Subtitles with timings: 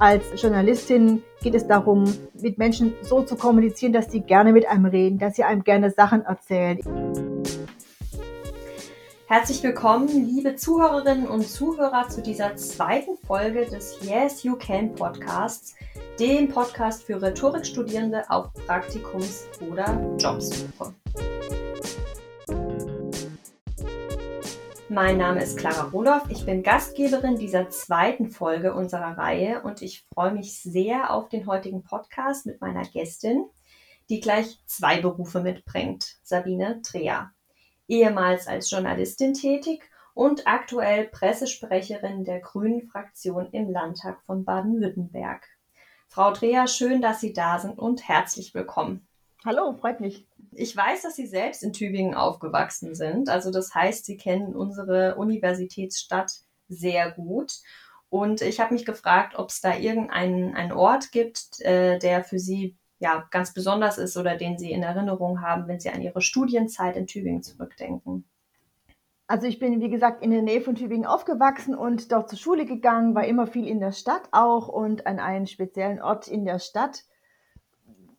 [0.00, 2.04] Als Journalistin geht es darum,
[2.40, 5.90] mit Menschen so zu kommunizieren, dass sie gerne mit einem reden, dass sie einem gerne
[5.90, 6.78] Sachen erzählen.
[9.26, 15.74] Herzlich willkommen, liebe Zuhörerinnen und Zuhörer, zu dieser zweiten Folge des Yes You Can Podcasts,
[16.20, 20.94] dem Podcast für Rhetorikstudierende auf Praktikums- oder Jobsuche.
[24.90, 26.30] Mein Name ist Clara Roloff.
[26.30, 31.46] Ich bin Gastgeberin dieser zweiten Folge unserer Reihe und ich freue mich sehr auf den
[31.46, 33.44] heutigen Podcast mit meiner Gästin,
[34.08, 37.32] die gleich zwei Berufe mitbringt, Sabine Trea.
[37.86, 39.82] Ehemals als Journalistin tätig
[40.14, 45.46] und aktuell Pressesprecherin der Grünen Fraktion im Landtag von Baden-Württemberg.
[46.08, 49.06] Frau Trea, schön, dass Sie da sind und herzlich willkommen.
[49.44, 50.27] Hallo, freut mich.
[50.52, 53.28] Ich weiß, dass Sie selbst in Tübingen aufgewachsen sind.
[53.28, 56.32] Also das heißt, Sie kennen unsere Universitätsstadt
[56.68, 57.52] sehr gut.
[58.10, 62.38] Und ich habe mich gefragt, ob es da irgendeinen einen Ort gibt, äh, der für
[62.38, 66.20] Sie ja ganz besonders ist oder den Sie in Erinnerung haben, wenn Sie an Ihre
[66.20, 68.24] Studienzeit in Tübingen zurückdenken.
[69.26, 72.64] Also ich bin, wie gesagt, in der Nähe von Tübingen aufgewachsen und dort zur Schule
[72.64, 76.58] gegangen, war immer viel in der Stadt auch und an einen speziellen Ort in der
[76.58, 77.04] Stadt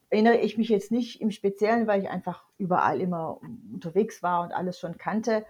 [0.09, 3.39] erinnere ich mich jetzt nicht im Speziellen, weil ich einfach überall immer
[3.73, 5.45] unterwegs war und alles schon kannte.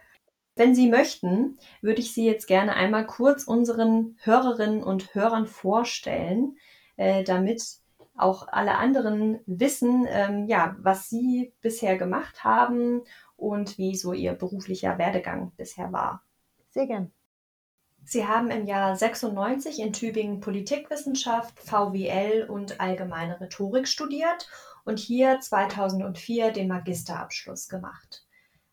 [0.55, 6.57] Wenn Sie möchten, würde ich Sie jetzt gerne einmal kurz unseren Hörerinnen und Hörern vorstellen,
[6.97, 7.79] äh, damit
[8.17, 13.03] auch alle anderen wissen, ähm, ja, was Sie bisher gemacht haben
[13.37, 16.23] und wie so Ihr beruflicher Werdegang bisher war.
[16.71, 17.11] Sehr gern.
[18.09, 24.49] Sie haben im Jahr 96 in Tübingen Politikwissenschaft, VWL und allgemeine Rhetorik studiert
[24.83, 28.25] und hier 2004 den Magisterabschluss gemacht.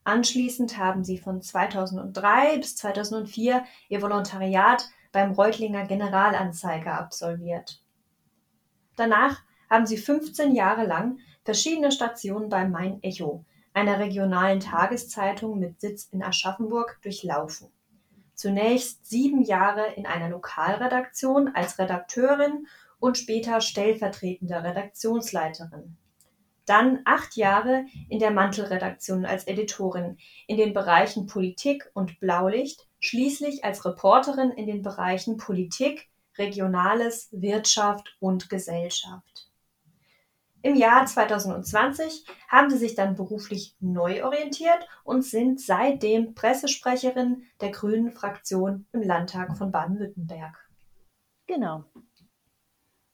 [0.04, 7.82] Anschließend haben Sie von 2003 bis 2004 Ihr Volontariat beim Reutlinger Generalanzeiger absolviert.
[8.96, 15.78] Danach haben Sie 15 Jahre lang verschiedene Stationen beim Main Echo, einer regionalen Tageszeitung mit
[15.78, 17.75] Sitz in Aschaffenburg, durchlaufen
[18.36, 22.68] zunächst sieben Jahre in einer Lokalredaktion als Redakteurin
[23.00, 25.96] und später stellvertretende Redaktionsleiterin.
[26.66, 33.64] Dann acht Jahre in der Mantelredaktion als Editorin in den Bereichen Politik und Blaulicht, schließlich
[33.64, 39.48] als Reporterin in den Bereichen Politik, Regionales, Wirtschaft und Gesellschaft.
[40.66, 47.70] Im Jahr 2020 haben sie sich dann beruflich neu orientiert und sind seitdem Pressesprecherin der
[47.70, 50.68] Grünen Fraktion im Landtag von Baden-Württemberg.
[51.46, 51.84] Genau.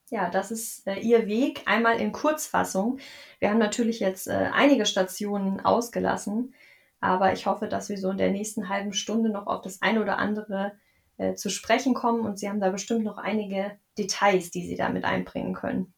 [0.08, 3.00] Ja, das ist äh, Ihr Weg einmal in Kurzfassung.
[3.38, 6.54] Wir haben natürlich jetzt äh, einige Stationen ausgelassen,
[7.00, 10.00] aber ich hoffe, dass wir so in der nächsten halben Stunde noch auf das eine
[10.00, 10.72] oder andere
[11.18, 14.88] äh, zu sprechen kommen und Sie haben da bestimmt noch einige Details, die Sie da
[14.88, 15.92] mit einbringen können.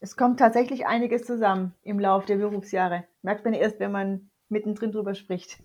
[0.00, 3.04] Es kommt tatsächlich einiges zusammen im Laufe der Berufsjahre.
[3.20, 5.58] Merkt man erst, wenn man mittendrin drüber spricht.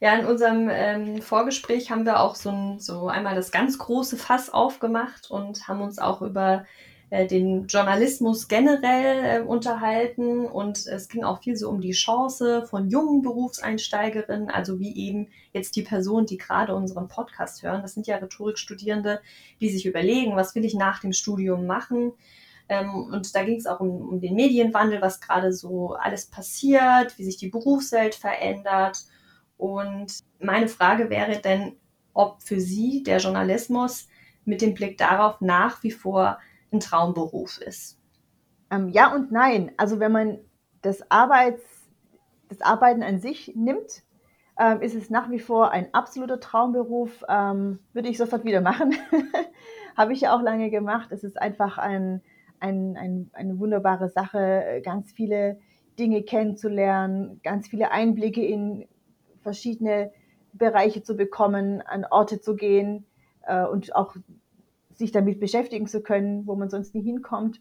[0.00, 4.16] Ja, in unserem ähm, Vorgespräch haben wir auch so, ein, so einmal das ganz große
[4.16, 6.64] Fass aufgemacht und haben uns auch über
[7.10, 12.66] äh, den Journalismus generell äh, unterhalten und es ging auch viel so um die Chance
[12.66, 17.82] von jungen Berufseinsteigerinnen, also wie eben jetzt die Person, die gerade unseren Podcast hören.
[17.82, 19.20] Das sind ja Rhetorikstudierende,
[19.60, 22.12] die sich überlegen, was will ich nach dem Studium machen?
[22.68, 27.18] Ähm, und da ging es auch um, um den Medienwandel, was gerade so alles passiert,
[27.18, 29.04] wie sich die Berufswelt verändert.
[29.56, 31.76] Und meine Frage wäre denn,
[32.12, 34.08] ob für Sie der Journalismus
[34.44, 36.38] mit dem Blick darauf nach wie vor
[36.72, 37.98] ein Traumberuf ist.
[38.70, 39.72] Ähm, ja und nein.
[39.76, 40.38] Also wenn man
[40.82, 41.62] das, Arbeits,
[42.48, 44.02] das Arbeiten an sich nimmt,
[44.58, 47.24] ähm, ist es nach wie vor ein absoluter Traumberuf.
[47.28, 48.96] Ähm, würde ich sofort wieder machen.
[49.96, 51.12] Habe ich ja auch lange gemacht.
[51.12, 52.22] Es ist einfach ein,
[52.60, 55.58] ein, ein, eine wunderbare Sache, ganz viele
[55.98, 58.86] Dinge kennenzulernen, ganz viele Einblicke in
[59.42, 60.12] verschiedene
[60.52, 63.06] Bereiche zu bekommen, an Orte zu gehen
[63.42, 64.16] äh, und auch
[64.92, 67.60] sich damit beschäftigen zu können, wo man sonst nie hinkommt.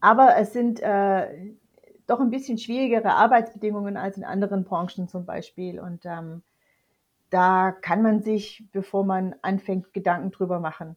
[0.00, 1.54] Aber es sind äh,
[2.06, 5.80] doch ein bisschen schwierigere Arbeitsbedingungen als in anderen Branchen zum Beispiel.
[5.80, 6.42] Und ähm,
[7.30, 10.96] da kann man sich, bevor man anfängt, Gedanken drüber machen.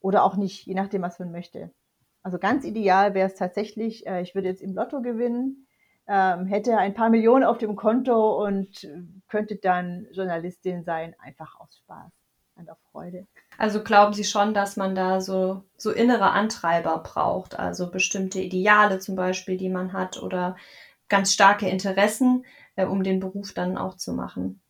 [0.00, 1.70] Oder auch nicht, je nachdem, was man möchte.
[2.22, 5.66] Also ganz ideal wäre es tatsächlich, äh, ich würde jetzt im Lotto gewinnen,
[6.06, 8.86] ähm, hätte ein paar Millionen auf dem Konto und
[9.28, 12.12] könnte dann Journalistin sein, einfach aus Spaß
[12.56, 13.26] und auf Freude.
[13.58, 18.98] Also glauben Sie schon, dass man da so, so innere Antreiber braucht, also bestimmte Ideale
[18.98, 20.56] zum Beispiel, die man hat oder
[21.08, 22.44] ganz starke Interessen,
[22.76, 24.60] äh, um den Beruf dann auch zu machen?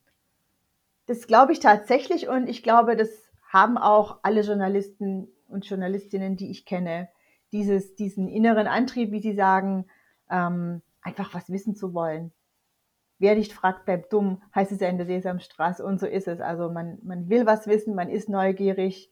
[1.06, 3.08] Das glaube ich tatsächlich und ich glaube, das
[3.48, 7.08] haben auch alle Journalisten und Journalistinnen, die ich kenne,
[7.52, 9.86] dieses, diesen inneren Antrieb, wie sie sagen,
[10.30, 12.32] ähm, einfach was wissen zu wollen.
[13.18, 16.40] Wer nicht fragt, bleibt dumm, heißt es ja in der Sesamstraße und so ist es.
[16.40, 19.10] Also man, man will was wissen, man ist neugierig,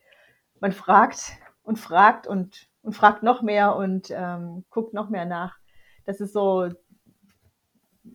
[0.60, 1.32] man fragt
[1.62, 5.58] und fragt und, und fragt noch mehr und ähm, guckt noch mehr nach.
[6.06, 6.70] Das ist so,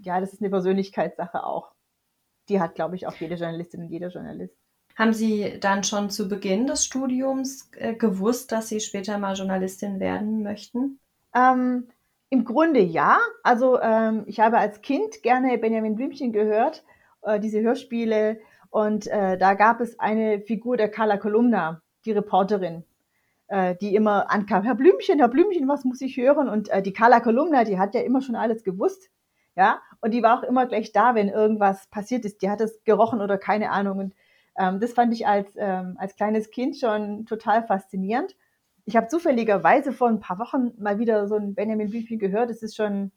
[0.01, 1.73] ja, das ist eine Persönlichkeitssache auch.
[2.49, 4.57] Die hat, glaube ich, auch jede Journalistin und jeder Journalist.
[4.95, 9.99] Haben Sie dann schon zu Beginn des Studiums äh, gewusst, dass Sie später mal Journalistin
[9.99, 10.99] werden möchten?
[11.35, 11.87] Ähm,
[12.29, 13.17] Im Grunde ja.
[13.41, 16.83] Also ähm, ich habe als Kind gerne Benjamin Blümchen gehört,
[17.23, 18.39] äh, diese Hörspiele.
[18.69, 22.83] Und äh, da gab es eine Figur der Carla Kolumna, die Reporterin,
[23.47, 26.49] äh, die immer ankam, Herr Blümchen, Herr Blümchen, was muss ich hören?
[26.49, 29.09] Und äh, die Carla Kolumna, die hat ja immer schon alles gewusst.
[29.55, 32.41] Ja, und die war auch immer gleich da, wenn irgendwas passiert ist.
[32.41, 33.99] Die hat es gerochen oder keine Ahnung.
[33.99, 34.13] Und
[34.57, 38.35] ähm, das fand ich als, ähm, als kleines Kind schon total faszinierend.
[38.85, 42.49] Ich habe zufälligerweise vor ein paar Wochen mal wieder so ein Benjamin Blümchen gehört.
[42.49, 43.11] Das ist schon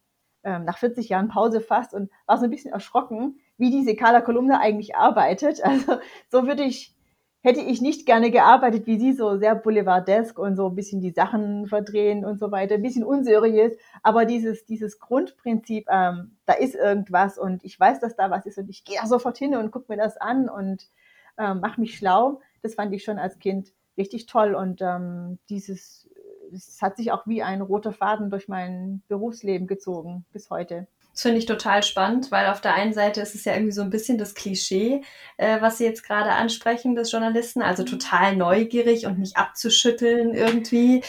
[0.44, 4.20] ähm, nach 40 Jahren Pause fast und war so ein bisschen erschrocken, wie diese Carla
[4.20, 5.60] Kolumna eigentlich arbeitet.
[5.64, 5.98] Also
[6.30, 6.94] so würde ich,
[7.42, 11.10] hätte ich nicht gerne gearbeitet wie sie, so sehr boulevardesk und so ein bisschen die
[11.10, 13.76] Sachen verdrehen und so weiter, ein bisschen unseriös.
[14.04, 18.58] Aber dieses, dieses Grundprinzip, ähm, da ist irgendwas und ich weiß, dass da was ist
[18.58, 20.88] und ich gehe da sofort hin und gucke mir das an und
[21.36, 22.40] äh, mach mich schlau.
[22.62, 26.08] Das fand ich schon als Kind richtig toll und ähm, dieses,
[26.52, 30.86] es hat sich auch wie ein roter Faden durch mein Berufsleben gezogen bis heute.
[31.12, 33.80] Das finde ich total spannend, weil auf der einen Seite ist es ja irgendwie so
[33.80, 35.00] ein bisschen das Klischee,
[35.38, 37.86] äh, was Sie jetzt gerade ansprechen, des Journalisten, also mhm.
[37.86, 41.02] total neugierig und nicht abzuschütteln irgendwie.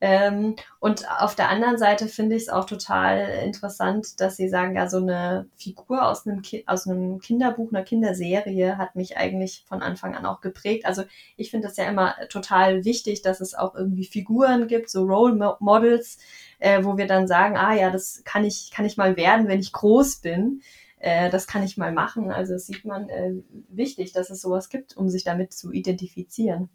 [0.00, 4.76] Ähm, und auf der anderen Seite finde ich es auch total interessant, dass Sie sagen,
[4.76, 9.64] ja, so eine Figur aus einem, Ki aus einem Kinderbuch, einer Kinderserie hat mich eigentlich
[9.66, 10.84] von Anfang an auch geprägt.
[10.86, 11.04] Also
[11.36, 15.56] ich finde das ja immer total wichtig, dass es auch irgendwie Figuren gibt, so Role
[15.60, 16.18] Models,
[16.58, 19.60] äh, wo wir dann sagen, ah ja, das kann ich, kann ich mal werden, wenn
[19.60, 20.60] ich groß bin
[20.98, 22.30] äh, das kann ich mal machen.
[22.30, 23.32] Also das sieht man äh,
[23.68, 26.70] wichtig, dass es sowas gibt, um sich damit zu identifizieren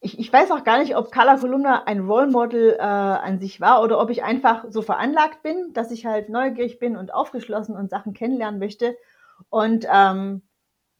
[0.00, 3.60] ich, ich weiß auch gar nicht, ob Carla Kolumna ein Role Model äh, an sich
[3.60, 7.76] war oder ob ich einfach so veranlagt bin, dass ich halt neugierig bin und aufgeschlossen
[7.76, 8.96] und Sachen kennenlernen möchte
[9.50, 10.42] und ähm,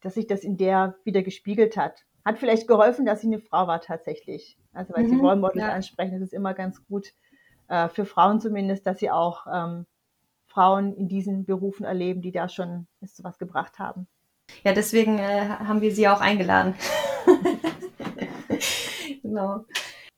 [0.00, 2.05] dass sich das in der wieder gespiegelt hat.
[2.25, 4.59] Hat vielleicht geholfen, dass sie eine Frau war tatsächlich.
[4.73, 5.73] Also weil mhm, sie Role Models ja.
[5.73, 7.12] ansprechen, das ist immer ganz gut
[7.69, 9.87] äh, für Frauen zumindest, dass sie auch ähm,
[10.47, 14.09] Frauen in diesen Berufen erleben, die da schon was gebracht haben.
[14.65, 16.75] Ja, deswegen äh, haben wir sie auch eingeladen.
[19.29, 19.65] Genau.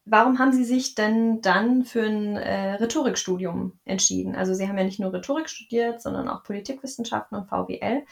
[0.06, 4.34] Warum haben Sie sich denn dann für ein äh, Rhetorikstudium entschieden?
[4.34, 8.02] Also Sie haben ja nicht nur Rhetorik studiert, sondern auch Politikwissenschaften und VWL.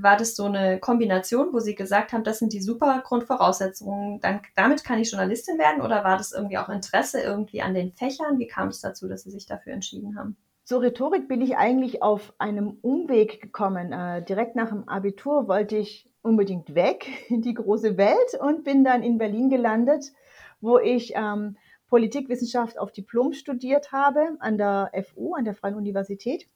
[0.00, 4.40] War das so eine Kombination, wo Sie gesagt haben, das sind die super Grundvoraussetzungen, dann,
[4.56, 5.80] damit kann ich Journalistin werden?
[5.80, 8.38] Oder war das irgendwie auch Interesse irgendwie an den Fächern?
[8.38, 10.36] Wie kam es dazu, dass Sie sich dafür entschieden haben?
[10.64, 13.92] Zur Rhetorik bin ich eigentlich auf einem Umweg gekommen.
[13.92, 18.84] Äh, direkt nach dem Abitur wollte ich unbedingt weg in die große Welt und bin
[18.84, 20.12] dann in Berlin gelandet
[20.60, 21.56] wo ich ähm,
[21.88, 26.46] Politikwissenschaft auf Diplom studiert habe an der FU, an der Freien Universität.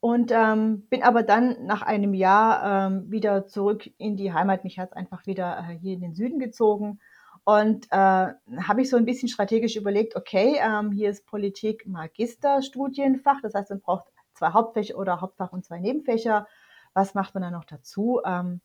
[0.00, 4.62] Und ähm, bin aber dann nach einem Jahr ähm, wieder zurück in die Heimat.
[4.62, 7.00] Mich hat es einfach wieder äh, hier in den Süden gezogen.
[7.44, 13.40] Und äh, habe ich so ein bisschen strategisch überlegt, okay, ähm, hier ist Politik Magisterstudienfach,
[13.40, 16.46] das heißt, man braucht zwei Hauptfächer oder Hauptfach und zwei Nebenfächer.
[16.92, 18.20] Was macht man dann noch dazu?
[18.26, 18.60] Ähm,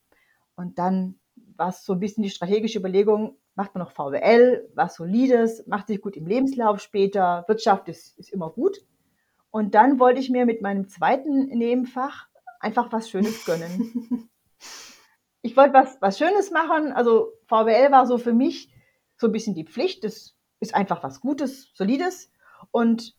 [0.56, 1.20] und dann
[1.56, 5.88] war es so ein bisschen die strategische Überlegung, macht man noch VWL, was Solides, macht
[5.88, 8.78] sich gut im Lebenslauf später, Wirtschaft ist, ist immer gut.
[9.50, 12.28] Und dann wollte ich mir mit meinem zweiten Nebenfach
[12.60, 14.30] einfach was Schönes gönnen.
[15.42, 16.92] ich wollte was, was Schönes machen.
[16.92, 18.72] Also VWL war so für mich
[19.16, 20.04] so ein bisschen die Pflicht.
[20.04, 22.30] Das ist einfach was Gutes, Solides.
[22.70, 23.14] Und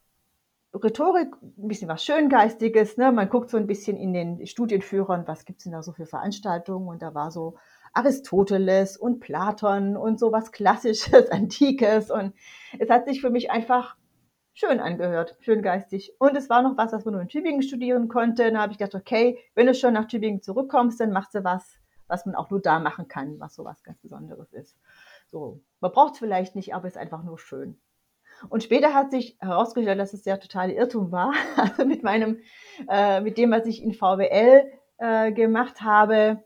[0.73, 2.97] Rhetorik, ein bisschen was Schöngeistiges.
[2.97, 3.11] Ne?
[3.11, 6.87] Man guckt so ein bisschen in den Studienführern, was gibt's denn da so für Veranstaltungen.
[6.87, 7.57] Und da war so
[7.93, 12.11] Aristoteles und Platon und sowas Klassisches, Antikes.
[12.11, 12.33] Und
[12.79, 13.95] es hat sich für mich einfach
[14.53, 16.15] schön angehört, schön geistig.
[16.19, 18.43] Und es war noch was, was man nur in Tübingen studieren konnte.
[18.43, 21.79] Dann habe ich gedacht, okay, wenn du schon nach Tübingen zurückkommst, dann machst du was,
[22.07, 24.77] was man auch nur da machen kann, was sowas ganz Besonderes ist.
[25.27, 27.79] So, man braucht es vielleicht nicht, aber es ist einfach nur schön.
[28.49, 31.33] Und später hat sich herausgestellt, dass es der totale Irrtum war.
[31.55, 32.39] Also mit meinem,
[32.89, 36.43] äh, mit dem, was ich in VWL äh, gemacht habe,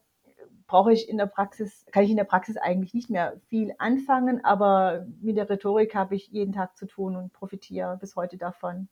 [0.68, 4.44] brauche ich in der Praxis, kann ich in der Praxis eigentlich nicht mehr viel anfangen,
[4.44, 8.90] aber mit der Rhetorik habe ich jeden Tag zu tun und profitiere bis heute davon.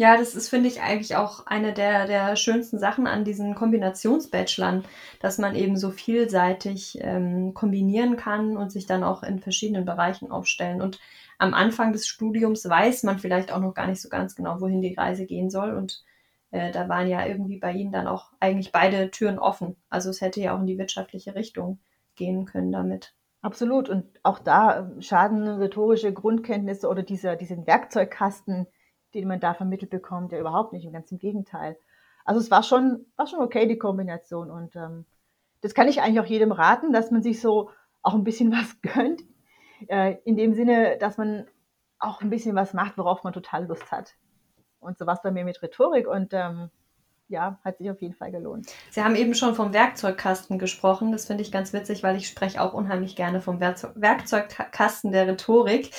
[0.00, 4.84] Ja, das ist, finde ich, eigentlich auch eine der, der schönsten Sachen an diesen Kombinationsbachelern,
[5.20, 10.30] dass man eben so vielseitig ähm, kombinieren kann und sich dann auch in verschiedenen Bereichen
[10.30, 10.80] aufstellen.
[10.80, 10.98] Und
[11.36, 14.80] am Anfang des Studiums weiß man vielleicht auch noch gar nicht so ganz genau, wohin
[14.80, 15.74] die Reise gehen soll.
[15.74, 16.02] Und
[16.50, 19.76] äh, da waren ja irgendwie bei Ihnen dann auch eigentlich beide Türen offen.
[19.88, 21.78] Also es hätte ja auch in die wirtschaftliche Richtung
[22.16, 23.14] gehen können damit.
[23.42, 23.88] Absolut.
[23.88, 28.66] Und auch da ähm, schaden rhetorische Grundkenntnisse oder dieser, diesen Werkzeugkasten,
[29.14, 30.86] den man da vermittelt bekommt, ja überhaupt nicht.
[30.86, 31.78] Und ganz im Gegenteil.
[32.24, 34.50] Also es war schon, war schon okay, die Kombination.
[34.50, 35.06] Und ähm,
[35.62, 37.70] das kann ich eigentlich auch jedem raten, dass man sich so
[38.02, 39.22] auch ein bisschen was gönnt.
[39.88, 41.46] Äh, in dem Sinne, dass man
[41.98, 44.14] auch ein bisschen was macht, worauf man total Lust hat.
[44.80, 46.70] Und so war es bei mir mit Rhetorik und ähm,
[47.28, 48.66] ja, hat sich auf jeden Fall gelohnt.
[48.90, 51.12] Sie haben eben schon vom Werkzeugkasten gesprochen.
[51.12, 55.92] Das finde ich ganz witzig, weil ich spreche auch unheimlich gerne vom Werkzeugkasten der Rhetorik.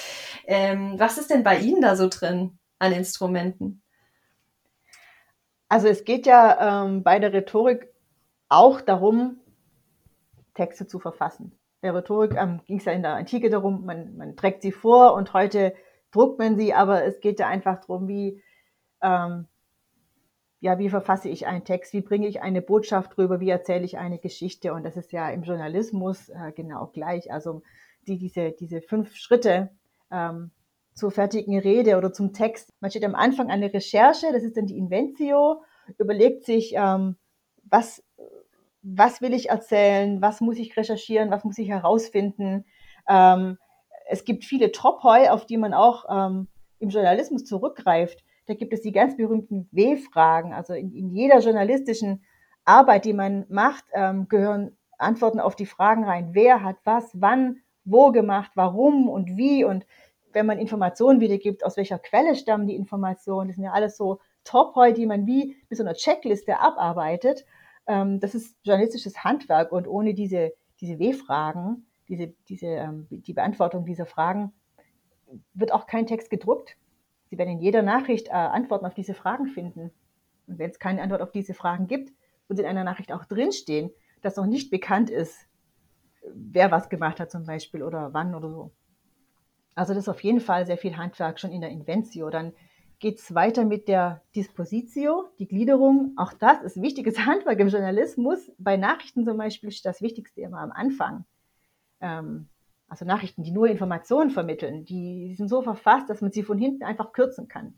[0.46, 2.58] Ähm, was ist denn bei Ihnen da so drin?
[2.82, 3.82] an Instrumenten?
[5.70, 7.94] Also es geht ja ähm, bei der Rhetorik
[8.50, 9.40] auch darum,
[10.56, 11.58] Texte zu verfassen.
[11.84, 15.14] Der Rhetorik ähm, ging es ja in der Antike darum, man, man trägt sie vor
[15.14, 15.74] und heute
[16.12, 18.42] druckt man sie, aber es geht ja einfach darum, wie,
[19.02, 19.48] ähm,
[20.60, 23.98] ja, wie verfasse ich einen Text, wie bringe ich eine Botschaft rüber, wie erzähle ich
[23.98, 27.32] eine Geschichte und das ist ja im Journalismus äh, genau gleich.
[27.32, 27.64] Also
[28.08, 29.72] die, diese, diese fünf Schritte,
[30.12, 30.52] ähm,
[30.94, 32.74] zur fertigen Rede oder zum Text.
[32.80, 35.64] Man steht am Anfang eine Recherche, das ist dann die Inventio,
[35.98, 37.16] überlegt sich, ähm,
[37.64, 38.04] was,
[38.82, 42.66] was will ich erzählen, was muss ich recherchieren, was muss ich herausfinden.
[43.08, 43.58] Ähm,
[44.10, 46.48] es gibt viele Topoi, auf die man auch ähm,
[46.80, 48.24] im Journalismus zurückgreift.
[48.52, 50.52] Da gibt es die ganz berühmten W-Fragen.
[50.52, 52.22] Also in, in, jeder journalistischen
[52.66, 56.32] Arbeit, die man macht, ähm, gehören Antworten auf die Fragen rein.
[56.34, 59.64] Wer hat was, wann, wo gemacht, warum und wie.
[59.64, 59.86] Und
[60.34, 64.20] wenn man Informationen wiedergibt, aus welcher Quelle stammen die Informationen, das sind ja alles so
[64.44, 67.46] Top-Heu, die man wie mit so einer Checkliste abarbeitet.
[67.88, 73.86] Ähm, das ist journalistisches Handwerk und ohne diese, diese W-Fragen, diese, diese, ähm, die Beantwortung
[73.86, 74.52] dieser Fragen,
[75.54, 76.76] wird auch kein Text gedruckt.
[77.32, 79.92] Sie werden in jeder Nachricht äh, Antworten auf diese Fragen finden.
[80.48, 82.12] Und wenn es keine Antwort auf diese Fragen gibt,
[82.50, 83.90] wird in einer Nachricht auch drinstehen,
[84.22, 85.48] dass noch nicht bekannt ist,
[86.34, 88.72] wer was gemacht hat zum Beispiel oder wann oder so.
[89.76, 92.30] Also das ist auf jeden Fall sehr viel Handwerk schon in der Inventio.
[92.30, 92.52] Dann
[93.00, 96.12] geht es weiter mit der Dispositio, die Gliederung.
[96.18, 98.52] Auch das ist wichtiges Handwerk im Journalismus.
[98.58, 101.24] Bei Nachrichten zum Beispiel ist das Wichtigste immer am Anfang.
[102.02, 102.50] Ähm,
[102.92, 106.84] also Nachrichten, die nur Informationen vermitteln, die sind so verfasst, dass man sie von hinten
[106.84, 107.74] einfach kürzen kann.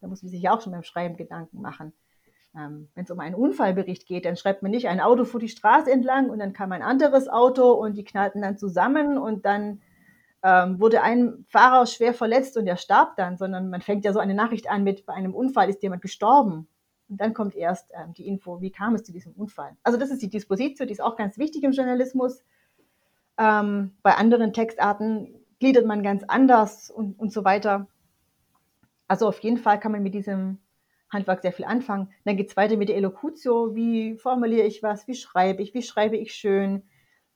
[0.00, 1.92] Da muss man sich auch schon beim Schreiben Gedanken machen.
[2.56, 5.48] Ähm, Wenn es um einen Unfallbericht geht, dann schreibt man nicht ein Auto fuhr die
[5.48, 9.82] Straße entlang und dann kam ein anderes Auto und die knallten dann zusammen und dann
[10.42, 14.18] ähm, wurde ein Fahrer schwer verletzt und er starb dann, sondern man fängt ja so
[14.18, 16.66] eine Nachricht an mit, bei einem Unfall ist jemand gestorben.
[17.08, 19.76] Und dann kommt erst ähm, die Info, wie kam es zu diesem Unfall.
[19.84, 22.42] Also das ist die Dispositio, die ist auch ganz wichtig im Journalismus.
[23.38, 27.86] Ähm, bei anderen Textarten gliedert man ganz anders und, und so weiter.
[29.06, 30.58] Also auf jeden Fall kann man mit diesem
[31.10, 32.10] Handwerk sehr viel anfangen.
[32.24, 33.74] Dann geht es weiter mit der Elocutio.
[33.74, 35.06] Wie formuliere ich was?
[35.08, 35.72] Wie schreibe ich?
[35.72, 36.82] Wie schreibe ich schön?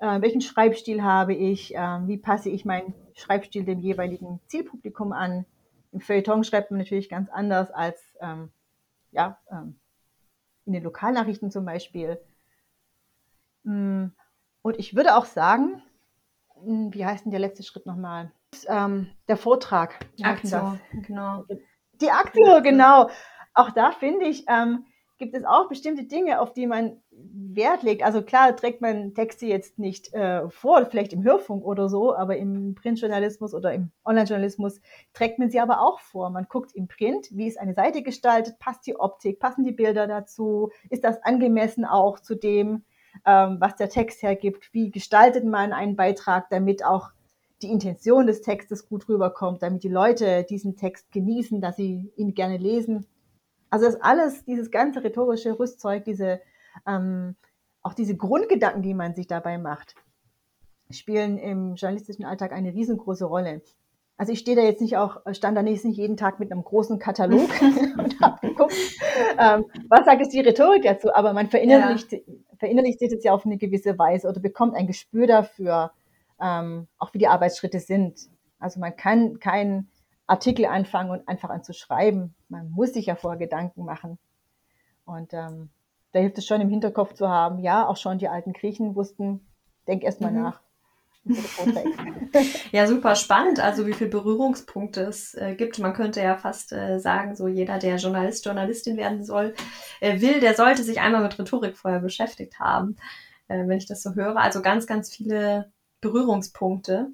[0.03, 5.47] äh, welchen Schreibstil habe ich, äh, wie passe ich meinen Schreibstil dem jeweiligen Zielpublikum an.
[5.93, 8.51] Im Feuilleton schreibt man natürlich ganz anders als ähm,
[9.13, 9.79] ja, ähm,
[10.67, 12.19] in den Lokalnachrichten zum Beispiel.
[13.63, 14.07] Mm,
[14.63, 15.81] und ich würde auch sagen,
[16.65, 18.33] wie heißt denn der letzte Schritt nochmal?
[18.69, 20.07] Ähm, der Vortrag.
[20.23, 21.45] Aktion, genau.
[22.01, 23.09] Die Aktion, genau.
[23.55, 24.85] Auch da finde ich, ähm,
[25.23, 28.03] gibt es auch bestimmte Dinge, auf die man Wert legt.
[28.03, 32.37] Also klar trägt man Texte jetzt nicht äh, vor, vielleicht im Hörfunk oder so, aber
[32.39, 34.81] im Printjournalismus oder im Onlinejournalismus
[35.13, 36.31] trägt man sie aber auch vor.
[36.31, 40.09] Man guckt im Print, wie ist eine Seite gestaltet, passt die Optik, passen die Bilder
[40.09, 42.85] dazu, ist das angemessen auch zu dem,
[43.25, 47.11] ähm, was der Text hergibt, wie gestaltet man einen Beitrag, damit auch
[47.63, 52.35] die Intention des Textes gut rüberkommt, damit die Leute diesen Text genießen, dass sie ihn
[52.35, 53.07] gerne lesen.
[53.71, 56.41] Also das alles, dieses ganze rhetorische Rüstzeug, diese,
[56.87, 57.37] ähm,
[57.83, 59.95] auch diese Grundgedanken, die man sich dabei macht,
[60.91, 63.63] spielen im journalistischen Alltag eine riesengroße Rolle.
[64.23, 67.01] Also ich stehe da jetzt nicht auch, stand da nicht jeden Tag mit einem großen
[67.01, 67.51] Katalog
[67.99, 68.73] und habe geguckt,
[69.37, 72.21] ähm, was sagt jetzt die Rhetorik dazu, aber man verinnerlicht, ja.
[72.57, 75.91] verinnerlicht sich das ja auf eine gewisse Weise oder bekommt ein Gespür dafür,
[76.41, 78.29] ähm, auch wie die Arbeitsschritte sind.
[78.61, 79.89] Also man kann kein
[80.29, 82.37] Artikel anfangen und einfach an zu schreiben.
[82.49, 84.21] Man muss sich ja vorher Gedanken machen.
[85.05, 85.71] Und ähm,
[86.13, 89.45] da hilft es schon im Hinterkopf zu haben, ja, auch schon die alten Griechen wussten,
[89.89, 90.43] denk erst mal mhm.
[90.45, 90.61] nach.
[92.73, 93.61] ja, super spannend.
[93.61, 95.79] Also wie viele Berührungspunkte es äh, gibt.
[95.79, 99.55] Man könnte ja fast äh, sagen, so jeder, der Journalist, Journalistin werden soll,
[100.01, 102.97] äh, will, der sollte sich einmal mit Rhetorik vorher beschäftigt haben,
[103.49, 104.37] äh, wenn ich das so höre.
[104.37, 107.09] Also ganz, ganz viele Berührungspunkte.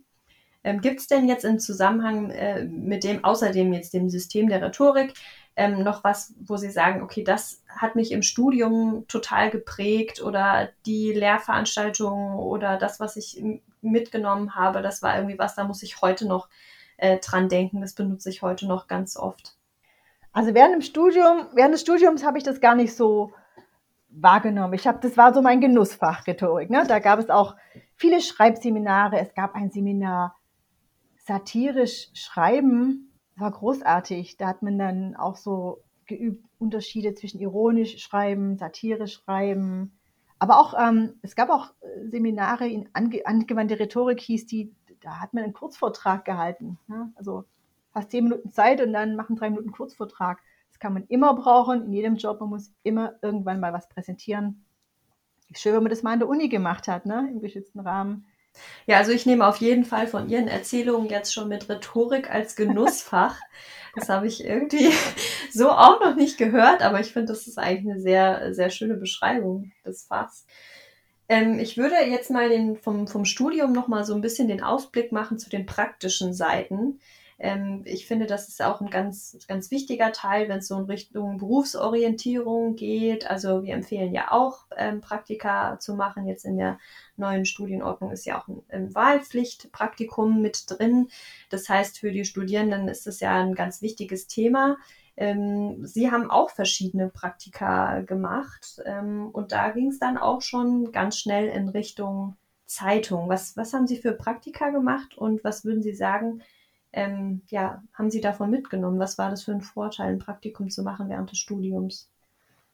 [0.64, 4.62] Ähm, gibt es denn jetzt im Zusammenhang äh, mit dem, außerdem jetzt dem System der
[4.62, 5.14] Rhetorik,
[5.58, 10.68] ähm, noch was, wo Sie sagen, okay, das hat mich im Studium total geprägt oder
[10.86, 13.42] die Lehrveranstaltungen oder das, was ich
[13.82, 16.48] mitgenommen habe, das war irgendwie was, da muss ich heute noch
[16.96, 19.56] äh, dran denken, das benutze ich heute noch ganz oft.
[20.32, 23.32] Also während dem Studium, während des Studiums habe ich das gar nicht so
[24.10, 24.74] wahrgenommen.
[24.74, 26.70] Ich habe, das war so mein Genussfach Rhetorik.
[26.70, 26.84] Ne?
[26.86, 27.56] Da gab es auch
[27.96, 29.18] viele Schreibseminare.
[29.18, 30.36] Es gab ein Seminar
[31.26, 33.07] satirisch schreiben.
[33.38, 34.36] War großartig.
[34.36, 39.92] Da hat man dann auch so geübt Unterschiede zwischen ironisch schreiben, satirisch schreiben.
[40.38, 45.20] Aber auch, ähm, es gab auch äh, Seminare in ange angewandte Rhetorik hieß die, da
[45.20, 46.78] hat man einen Kurzvortrag gehalten.
[46.88, 47.12] Ne?
[47.14, 47.44] Also
[47.92, 50.40] fast zehn Minuten Zeit und dann machen drei Minuten Kurzvortrag.
[50.70, 52.40] Das kann man immer brauchen, in jedem Job.
[52.40, 54.64] Man muss immer irgendwann mal was präsentieren.
[55.52, 57.28] Schön, wenn man das mal in der Uni gemacht hat, ne?
[57.30, 58.26] im geschützten Rahmen.
[58.86, 62.56] Ja, also ich nehme auf jeden Fall von Ihren Erzählungen jetzt schon mit Rhetorik als
[62.56, 63.36] Genussfach.
[63.94, 64.92] Das habe ich irgendwie
[65.52, 68.94] so auch noch nicht gehört, aber ich finde, das ist eigentlich eine sehr, sehr schöne
[68.94, 70.46] Beschreibung des Fachs.
[71.28, 74.62] Ähm, ich würde jetzt mal den, vom, vom Studium noch mal so ein bisschen den
[74.62, 77.00] Ausblick machen zu den praktischen Seiten.
[77.38, 80.86] Ähm, ich finde, das ist auch ein ganz, ganz wichtiger Teil, wenn es so in
[80.86, 83.30] Richtung Berufsorientierung geht.
[83.30, 86.26] Also wir empfehlen ja auch, ähm, Praktika zu machen.
[86.26, 86.78] Jetzt in der
[87.16, 91.08] neuen Studienordnung ist ja auch ein, ein Wahlpflichtpraktikum mit drin.
[91.50, 94.76] Das heißt, für die Studierenden ist das ja ein ganz wichtiges Thema.
[95.16, 100.92] Ähm, Sie haben auch verschiedene Praktika gemacht ähm, und da ging es dann auch schon
[100.92, 103.28] ganz schnell in Richtung Zeitung.
[103.28, 106.42] Was, was haben Sie für Praktika gemacht und was würden Sie sagen,
[106.92, 108.98] ähm, ja, haben Sie davon mitgenommen?
[108.98, 112.10] Was war das für ein Vorteil, ein Praktikum zu machen während des Studiums?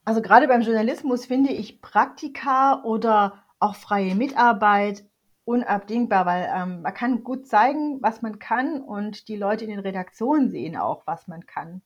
[0.05, 5.05] Also gerade beim Journalismus finde ich Praktika oder auch freie Mitarbeit
[5.45, 9.81] unabdingbar, weil ähm, man kann gut zeigen, was man kann und die Leute in den
[9.81, 11.83] Redaktionen sehen auch, was man kann.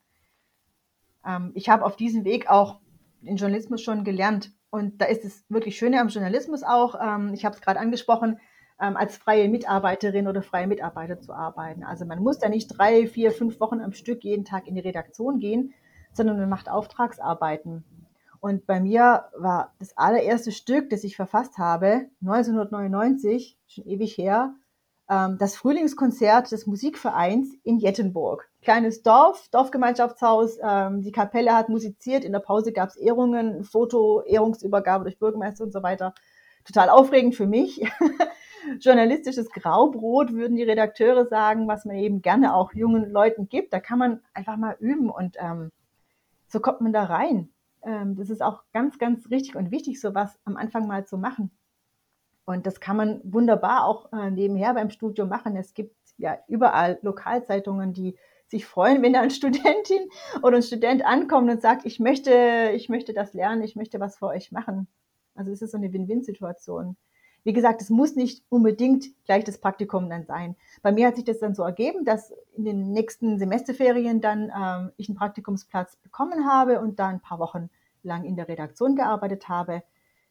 [1.26, 2.80] Ähm, ich habe auf diesem Weg auch
[3.20, 6.94] den Journalismus schon gelernt und da ist es wirklich Schöne am Journalismus auch.
[7.00, 8.38] Ähm, ich habe es gerade angesprochen,
[8.80, 11.84] ähm, als freie Mitarbeiterin oder freie Mitarbeiter zu arbeiten.
[11.84, 14.80] Also man muss da nicht drei, vier, fünf Wochen am Stück jeden Tag in die
[14.80, 15.74] Redaktion gehen,
[16.12, 17.84] sondern man macht Auftragsarbeiten.
[18.40, 24.54] Und bei mir war das allererste Stück, das ich verfasst habe, 1999, schon ewig her,
[25.10, 28.48] ähm, das Frühlingskonzert des Musikvereins in Jettenburg.
[28.62, 34.22] Kleines Dorf, Dorfgemeinschaftshaus, ähm, die Kapelle hat musiziert, in der Pause gab es Ehrungen, Foto,
[34.22, 36.14] Ehrungsübergabe durch Bürgermeister und so weiter.
[36.64, 37.80] Total aufregend für mich.
[38.80, 43.72] journalistisches Graubrot, würden die Redakteure sagen, was man eben gerne auch jungen Leuten gibt.
[43.72, 45.70] Da kann man einfach mal üben und ähm,
[46.46, 47.50] so kommt man da rein.
[47.82, 51.50] Ähm, das ist auch ganz, ganz richtig und wichtig, sowas am Anfang mal zu machen.
[52.44, 55.56] Und das kann man wunderbar auch äh, nebenher beim Studium machen.
[55.56, 60.08] Es gibt ja überall Lokalzeitungen, die sich freuen, wenn da eine Studentin
[60.42, 64.16] oder ein Student ankommt und sagt, ich möchte, ich möchte das lernen, ich möchte was
[64.16, 64.88] für euch machen.
[65.34, 66.96] Also es ist so eine Win-Win-Situation.
[67.48, 70.54] Wie gesagt, es muss nicht unbedingt gleich das Praktikum dann sein.
[70.82, 74.92] Bei mir hat sich das dann so ergeben, dass in den nächsten Semesterferien dann ähm,
[74.98, 77.70] ich einen Praktikumsplatz bekommen habe und da ein paar Wochen
[78.02, 79.82] lang in der Redaktion gearbeitet habe.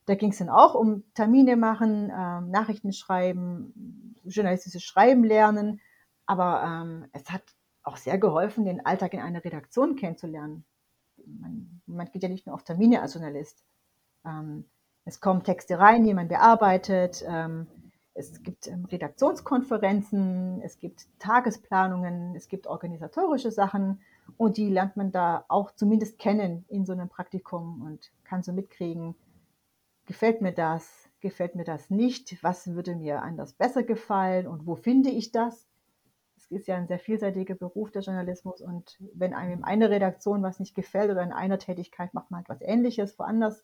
[0.05, 5.81] Da ging es dann auch um Termine machen, ähm, Nachrichten schreiben, journalistisches Schreiben lernen.
[6.27, 7.41] Aber ähm, es hat
[7.81, 10.65] auch sehr geholfen, den Alltag in einer Redaktion kennenzulernen.
[11.25, 13.63] Man, man geht ja nicht nur auf Termine als Journalist.
[14.23, 14.65] Ähm,
[15.07, 17.23] es kommen Texte rein, die man bearbeitet.
[17.25, 17.67] Ähm,
[18.13, 24.01] es gibt ähm, Redaktionskonferenzen, es gibt Tagesplanungen, es gibt organisatorische Sachen
[24.35, 28.51] und die lernt man da auch zumindest kennen in so einem Praktikum und kann so
[28.51, 29.15] mitkriegen,
[30.05, 34.75] gefällt mir das, gefällt mir das nicht, was würde mir anders besser gefallen und wo
[34.75, 35.67] finde ich das?
[36.35, 40.43] Es ist ja ein sehr vielseitiger Beruf, der Journalismus und wenn einem in einer Redaktion
[40.43, 43.63] was nicht gefällt oder in einer Tätigkeit macht man etwas Ähnliches woanders,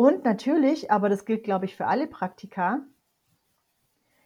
[0.00, 2.80] und natürlich, aber das gilt, glaube ich, für alle Praktika,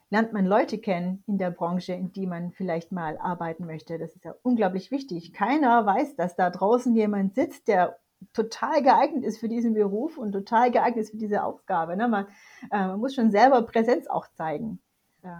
[0.08, 3.98] lernt man Leute kennen in der Branche, in die man vielleicht mal arbeiten möchte.
[3.98, 5.32] Das ist ja unglaublich wichtig.
[5.32, 7.98] Keiner weiß, dass da draußen jemand sitzt, der
[8.32, 11.96] total geeignet ist für diesen Beruf und total geeignet ist für diese Aufgabe.
[11.96, 12.06] Ne?
[12.06, 12.26] Man,
[12.70, 14.78] äh, man, muss schon selber Präsenz auch zeigen.
[15.24, 15.30] Äh,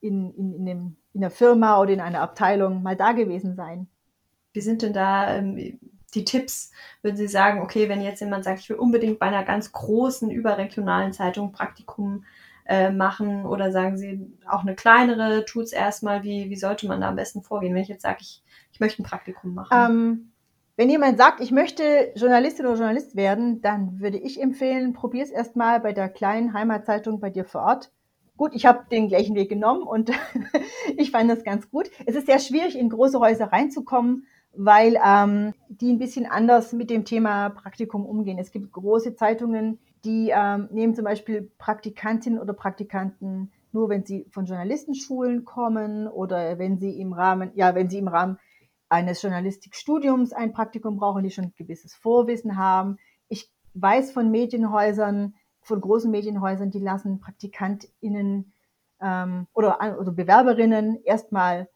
[0.00, 3.88] in, in, in, dem, in der Firma oder in einer Abteilung mal da gewesen sein.
[4.52, 5.80] Wie sind denn da ähm,
[6.14, 9.44] die Tipps, würden Sie sagen, okay, wenn jetzt jemand sagt, ich will unbedingt bei einer
[9.44, 12.24] ganz großen überregionalen Zeitung Praktikum
[12.66, 17.00] äh, machen oder sagen Sie auch eine kleinere, tut es erstmal, wie, wie sollte man
[17.00, 18.42] da am besten vorgehen, wenn ich jetzt sage, ich,
[18.72, 19.72] ich möchte ein Praktikum machen?
[19.72, 20.32] Ähm,
[20.76, 25.30] wenn jemand sagt, ich möchte Journalistin oder Journalist werden, dann würde ich empfehlen, probier es
[25.30, 27.90] erstmal bei der kleinen Heimatzeitung bei dir vor Ort.
[28.36, 30.12] Gut, ich habe den gleichen Weg genommen und
[30.96, 31.90] ich fand das ganz gut.
[32.06, 36.90] Es ist sehr schwierig, in große Häuser reinzukommen, weil ähm, die ein bisschen anders mit
[36.90, 38.38] dem Thema Praktikum umgehen.
[38.38, 44.26] Es gibt große Zeitungen, die ähm, nehmen zum Beispiel Praktikantinnen oder Praktikanten nur, wenn sie
[44.30, 48.38] von Journalistenschulen kommen oder wenn sie im Rahmen, ja, wenn sie im Rahmen
[48.88, 52.98] eines Journalistikstudiums ein Praktikum brauchen, die schon ein gewisses Vorwissen haben.
[53.28, 58.52] Ich weiß von Medienhäusern, von großen Medienhäusern, die lassen PraktikantInnen
[59.00, 61.68] ähm, oder, oder Bewerberinnen erstmal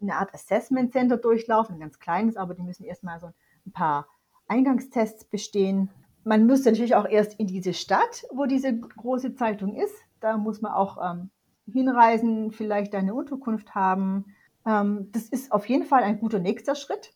[0.00, 3.28] eine Art Assessment Center durchlaufen, ein ganz kleines, aber die müssen erstmal so
[3.66, 4.08] ein paar
[4.48, 5.90] Eingangstests bestehen.
[6.24, 9.94] Man müsste natürlich auch erst in diese Stadt, wo diese große Zeitung ist.
[10.20, 11.30] Da muss man auch ähm,
[11.70, 14.34] hinreisen, vielleicht eine Unterkunft haben.
[14.64, 17.14] Ähm, das ist auf jeden Fall ein guter nächster Schritt.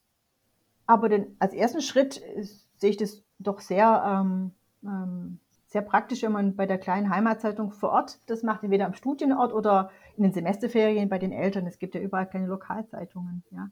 [0.86, 4.52] Aber den, als ersten Schritt ist, sehe ich das doch sehr, ähm,
[4.84, 8.94] ähm, sehr praktisch, wenn man bei der kleinen Heimatzeitung vor Ort das macht, entweder am
[8.94, 11.66] Studienort oder in den Semesterferien bei den Eltern.
[11.66, 13.44] Es gibt ja überall keine Lokalzeitungen.
[13.52, 13.70] Ja.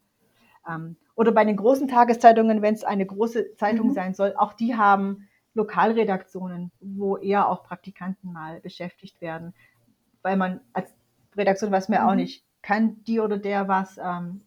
[0.67, 3.93] Ähm, oder bei den großen Tageszeitungen, wenn es eine große Zeitung mhm.
[3.93, 9.53] sein soll, auch die haben Lokalredaktionen, wo eher auch Praktikanten mal beschäftigt werden,
[10.21, 10.93] weil man als
[11.35, 12.07] Redaktion weiß man mhm.
[12.07, 14.41] auch nicht, kann die oder der was, ähm,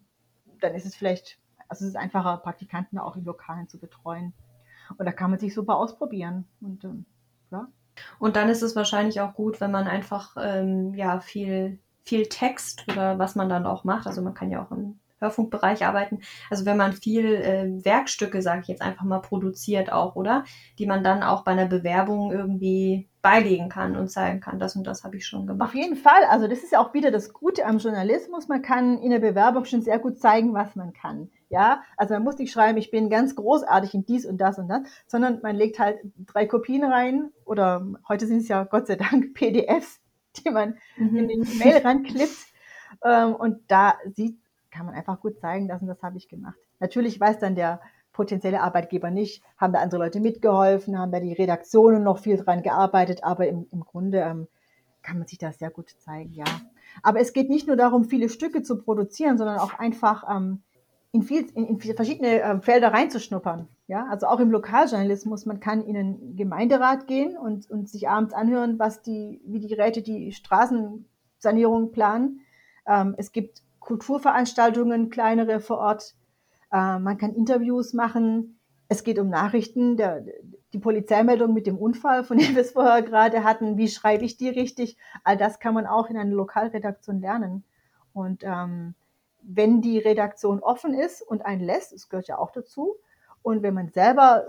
[0.61, 1.38] dann ist es vielleicht,
[1.69, 4.33] also es ist einfacher, Praktikanten auch im Lokalen zu betreuen.
[4.97, 6.47] Und da kann man sich super ausprobieren.
[6.61, 7.07] Und ähm,
[7.53, 7.69] ja.
[8.19, 12.85] Und dann ist es wahrscheinlich auch gut, wenn man einfach ähm, ja viel viel Text
[12.91, 14.07] oder was man dann auch macht.
[14.07, 16.21] Also man kann ja auch im Hörfunkbereich arbeiten.
[16.51, 20.45] Also wenn man viel äh, Werkstücke, sage ich jetzt einfach mal, produziert auch, oder?
[20.79, 24.85] Die man dann auch bei einer Bewerbung irgendwie beilegen kann und zeigen kann, das und
[24.85, 25.69] das habe ich schon gemacht.
[25.69, 26.25] Auf jeden Fall.
[26.29, 28.49] Also das ist ja auch wieder das Gute am Journalismus.
[28.49, 31.31] Man kann in der Bewerbung schon sehr gut zeigen, was man kann.
[31.53, 34.69] Ja, also man muss nicht schreiben, ich bin ganz großartig in dies und das und
[34.69, 38.97] das, sondern man legt halt drei Kopien rein oder heute sind es ja Gott sei
[38.97, 40.03] Dank PDFs
[40.38, 41.17] die man mhm.
[41.17, 42.47] in den Mail ranklippt.
[43.05, 44.38] Ähm, und da sieht,
[44.71, 46.59] kann man einfach gut zeigen, das und das habe ich gemacht.
[46.81, 47.81] Natürlich weiß dann der
[48.12, 52.62] potenzielle Arbeitgeber nicht, haben da andere Leute mitgeholfen, haben da die Redaktionen noch viel dran
[52.62, 54.49] gearbeitet, aber im, im Grunde ähm,
[55.03, 56.45] kann man sich das sehr gut zeigen, ja.
[57.03, 60.62] Aber es geht nicht nur darum, viele Stücke zu produzieren, sondern auch einfach ähm,
[61.12, 63.68] in, viel, in, in verschiedene äh, Felder reinzuschnuppern.
[63.87, 68.33] Ja, also auch im Lokaljournalismus, man kann in einen Gemeinderat gehen und, und sich abends
[68.33, 72.40] anhören, was die, wie die Räte die Straßensanierung planen.
[72.87, 76.14] Ähm, es gibt Kulturveranstaltungen, kleinere vor Ort.
[76.72, 78.59] Äh, man kann Interviews machen.
[78.88, 80.25] Es geht um Nachrichten, der,
[80.72, 83.77] die Polizeimeldung mit dem Unfall, von dem wir es vorher gerade hatten.
[83.77, 84.96] Wie schreibe ich die richtig?
[85.25, 87.64] All das kann man auch in einer Lokalredaktion lernen.
[88.14, 88.94] Und ähm,
[89.43, 92.97] wenn die Redaktion offen ist und einen lässt, das gehört ja auch dazu,
[93.43, 94.45] und wenn man selber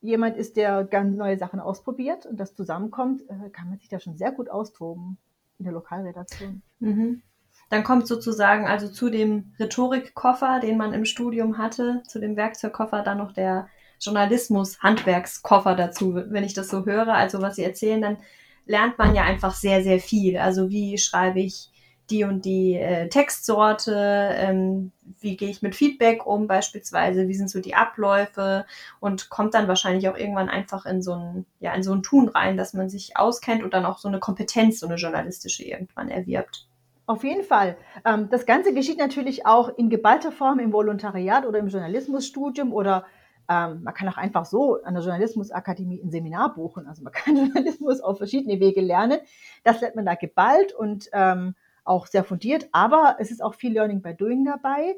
[0.00, 3.98] jemand ist, der ganz neue Sachen ausprobiert und das zusammenkommt, äh, kann man sich da
[3.98, 5.18] schon sehr gut austoben
[5.58, 6.62] in der Lokalredaktion.
[6.78, 7.22] Mhm.
[7.70, 13.02] Dann kommt sozusagen also zu dem Rhetorikkoffer, den man im Studium hatte, zu dem Werkzeugkoffer
[13.02, 13.68] dann noch der
[14.00, 17.14] Journalismus-Handwerkskoffer dazu, wenn ich das so höre.
[17.14, 18.18] Also was Sie erzählen, dann
[18.66, 20.36] lernt man ja einfach sehr, sehr viel.
[20.36, 21.70] Also wie schreibe ich
[22.10, 27.48] die und die äh, Textsorte, ähm, wie gehe ich mit Feedback um beispielsweise, wie sind
[27.48, 28.66] so die Abläufe
[29.00, 32.28] und kommt dann wahrscheinlich auch irgendwann einfach in so ein, ja, in so ein Tun
[32.28, 36.10] rein, dass man sich auskennt und dann auch so eine Kompetenz, so eine journalistische irgendwann
[36.10, 36.68] erwirbt.
[37.06, 37.76] Auf jeden Fall.
[38.04, 43.04] Ähm, das Ganze geschieht natürlich auch in geballter Form im Volontariat oder im Journalismusstudium oder
[43.48, 46.86] ähm, man kann auch einfach so an der Journalismusakademie ein Seminar buchen.
[46.86, 49.18] Also man kann Journalismus auf verschiedene Wege lernen.
[49.64, 53.72] Das lernt man da geballt und ähm, auch sehr fundiert, aber es ist auch viel
[53.72, 54.96] Learning by Doing dabei.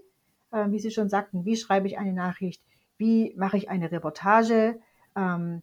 [0.53, 2.63] Äh, wie Sie schon sagten, wie schreibe ich eine Nachricht?
[2.97, 4.79] Wie mache ich eine Reportage?
[5.17, 5.63] Ähm,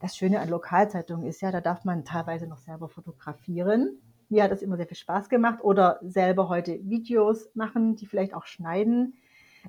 [0.00, 4.00] das Schöne an Lokalzeitungen ist ja, da darf man teilweise noch selber fotografieren.
[4.28, 8.34] Mir hat das immer sehr viel Spaß gemacht oder selber heute Videos machen, die vielleicht
[8.34, 9.14] auch schneiden.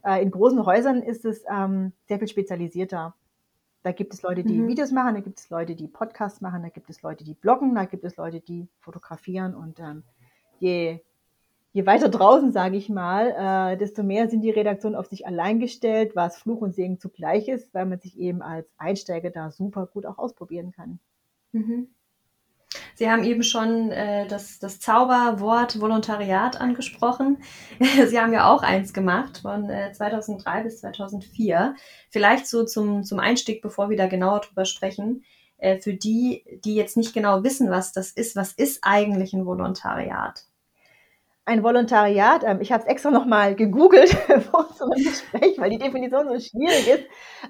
[0.04, 3.14] Äh, in großen Häusern ist es ähm, sehr viel spezialisierter.
[3.84, 4.70] Da gibt es Leute, die mhm.
[4.70, 7.76] Videos machen, da gibt es Leute, die Podcasts machen, da gibt es Leute, die bloggen,
[7.76, 10.04] da gibt es Leute, die fotografieren und ähm,
[10.64, 11.00] je,
[11.74, 15.60] je weiter draußen, sage ich mal, äh, desto mehr sind die Redaktionen auf sich allein
[15.60, 19.88] gestellt, was Fluch und Segen zugleich ist, weil man sich eben als Einsteiger da super
[19.88, 21.00] gut auch ausprobieren kann.
[21.52, 21.90] Mhm.
[22.96, 27.38] Sie haben eben schon äh, das, das Zauberwort Volontariat angesprochen.
[28.08, 31.76] Sie haben ja auch eins gemacht von äh, 2003 bis 2004.
[32.10, 35.24] Vielleicht so zum, zum Einstieg, bevor wir da genauer drüber sprechen.
[35.58, 39.46] äh, für die, die jetzt nicht genau wissen, was das ist, was ist eigentlich ein
[39.46, 40.46] Volontariat?
[41.46, 44.10] Ein Volontariat, ähm, ich habe es extra nochmal gegoogelt
[44.50, 47.04] vor unserem Gespräch, weil die Definition so schwierig ist.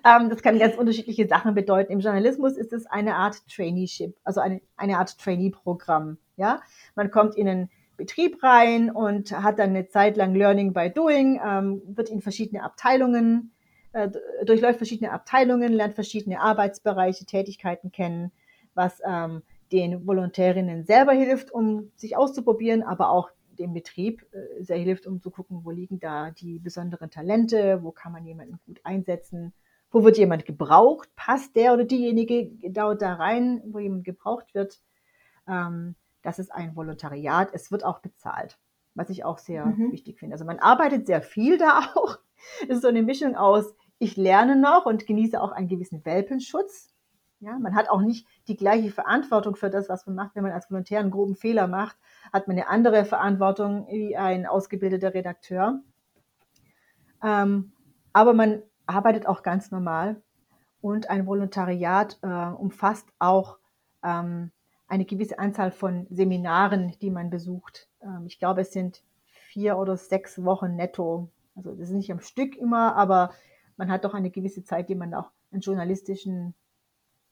[0.04, 1.92] Ähm, das kann ganz unterschiedliche Sachen bedeuten.
[1.92, 6.18] Im Journalismus ist es eine Art Traineeship, also eine, eine Art Trainee-Programm.
[6.38, 6.62] Ja?
[6.96, 11.40] Man kommt in einen Betrieb rein und hat dann eine Zeit lang Learning by Doing,
[11.46, 13.52] ähm, wird in verschiedene Abteilungen
[13.92, 14.10] äh,
[14.44, 18.32] durchläuft verschiedene Abteilungen, lernt verschiedene Arbeitsbereiche, Tätigkeiten kennen,
[18.74, 19.00] was
[19.72, 25.22] den Volontärinnen selber hilft, um sich auszuprobieren, aber auch dem Betrieb äh, sehr hilft, um
[25.22, 29.54] zu gucken, wo liegen da die besonderen Talente, wo kann man jemanden gut einsetzen,
[29.92, 34.82] wo wird jemand gebraucht, passt der oder diejenige genau da rein, wo jemand gebraucht wird.
[35.48, 37.50] Ähm, das ist ein Volontariat.
[37.54, 38.58] Es wird auch bezahlt,
[38.96, 39.92] was ich auch sehr mhm.
[39.92, 40.34] wichtig finde.
[40.34, 42.18] Also man arbeitet sehr viel da auch.
[42.64, 46.93] Es ist so eine Mischung aus, ich lerne noch und genieße auch einen gewissen Welpenschutz.
[47.44, 50.34] Ja, man hat auch nicht die gleiche Verantwortung für das, was man macht.
[50.34, 51.98] Wenn man als Volontär einen groben Fehler macht,
[52.32, 55.82] hat man eine andere Verantwortung wie ein ausgebildeter Redakteur.
[57.22, 57.74] Ähm,
[58.14, 60.22] aber man arbeitet auch ganz normal
[60.80, 63.58] und ein Volontariat äh, umfasst auch
[64.04, 64.52] ähm,
[64.88, 67.90] eine gewisse Anzahl von Seminaren, die man besucht.
[68.02, 71.30] Ähm, ich glaube, es sind vier oder sechs Wochen netto.
[71.58, 73.32] Also das ist nicht am Stück immer, aber
[73.76, 76.56] man hat doch eine gewisse Zeit, die man auch in journalistischen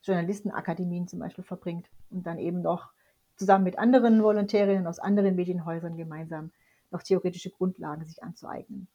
[0.03, 2.91] Journalistenakademien zum Beispiel verbringt und dann eben noch
[3.35, 6.51] zusammen mit anderen Volontärinnen aus anderen Medienhäusern gemeinsam
[6.91, 8.87] noch theoretische Grundlagen sich anzueignen.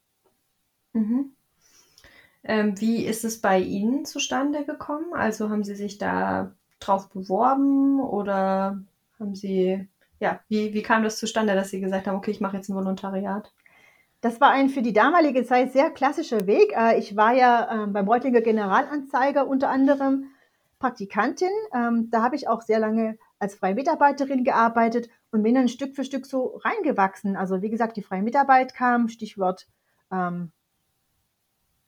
[0.93, 1.33] Mhm.
[2.45, 5.15] Ähm, wie ist es bei Ihnen zustande gekommen?
[5.15, 8.81] Also haben Sie sich da drauf beworben oder
[9.19, 9.89] haben Sie,
[10.21, 12.77] ja, wie, wie kam das zustande, dass Sie gesagt haben, okay, ich mache jetzt ein
[12.77, 13.53] Volontariat?
[14.21, 16.73] Das war ein für die damalige Zeit sehr klassischer Weg.
[16.77, 20.31] Äh, ich war ja ähm, beim Reutlinger Generalanzeiger unter anderem
[20.79, 21.51] Praktikantin.
[21.75, 25.95] Ähm, da habe ich auch sehr lange als freie Mitarbeiterin gearbeitet und bin dann Stück
[25.95, 27.37] für Stück so reingewachsen.
[27.37, 29.67] Also wie gesagt, die freie Mitarbeit kam, Stichwort
[30.13, 30.53] ähm,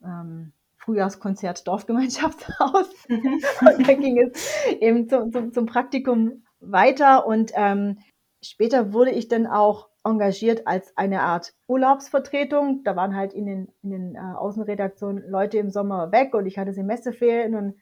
[0.03, 2.89] ähm, Frühjahrskonzert Dorfgemeinschaftshaus.
[3.09, 3.41] Mhm.
[3.79, 8.01] und dann ging es eben zum, zum, zum Praktikum weiter und ähm,
[8.43, 12.83] später wurde ich dann auch engagiert als eine Art Urlaubsvertretung.
[12.85, 16.59] Da waren halt in den, in den äh, Außenredaktionen Leute im Sommer weg und ich
[16.59, 17.77] hatte Semesterferien und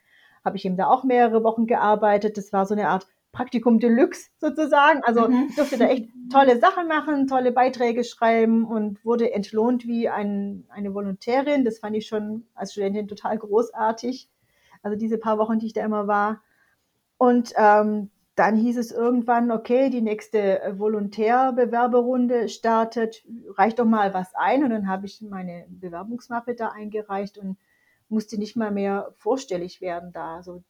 [0.46, 2.38] habe ich eben da auch mehrere Wochen gearbeitet.
[2.38, 5.02] Das war so eine Art Praktikum Deluxe sozusagen.
[5.04, 5.48] Also mhm.
[5.50, 10.64] ich durfte da echt tolle Sachen machen, tolle Beiträge schreiben und wurde entlohnt wie ein,
[10.70, 11.64] eine Volontärin.
[11.64, 14.30] Das fand ich schon als Studentin total großartig.
[14.82, 16.40] Also diese paar Wochen, die ich da immer war.
[17.18, 23.24] Und ähm, dann hieß es irgendwann, okay, die nächste äh, Volontärbewerberrunde startet,
[23.56, 24.62] reicht doch mal was ein.
[24.62, 27.56] Und dann habe ich meine Bewerbungsmappe da eingereicht und
[28.08, 30.36] musste nicht mal mehr vorstellig werden da.
[30.36, 30.62] Also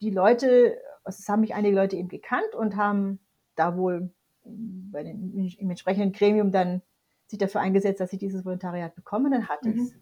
[0.00, 3.20] die Leute, also es haben mich einige Leute eben gekannt und haben
[3.54, 4.10] da wohl
[4.44, 6.82] bei den, im entsprechenden Gremium dann
[7.26, 9.30] sich dafür eingesetzt, dass ich dieses Volontariat bekomme.
[9.30, 9.78] Dann hatte mhm.
[9.78, 9.94] es.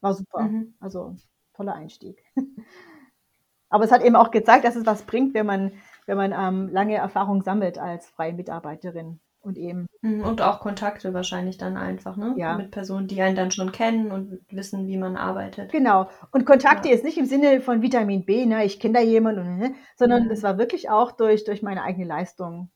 [0.00, 0.42] War super.
[0.42, 0.74] Mhm.
[0.80, 1.16] Also
[1.54, 2.22] toller Einstieg.
[3.68, 5.72] Aber es hat eben auch gezeigt, dass es was bringt, wenn man
[6.06, 9.86] wenn man ähm, lange Erfahrung sammelt als freie Mitarbeiterin und eben.
[10.00, 12.34] Mhm, und auch Kontakte wahrscheinlich dann einfach, ne?
[12.36, 12.56] Ja.
[12.56, 15.72] Mit Personen, die einen dann schon kennen und wissen, wie man arbeitet.
[15.72, 16.08] Genau.
[16.32, 16.94] Und Kontakte ja.
[16.94, 18.64] ist nicht im Sinne von Vitamin B, ne?
[18.64, 19.74] Ich kenne da jemanden, ne?
[19.96, 22.70] sondern es war wirklich auch durch, durch meine eigene Leistung,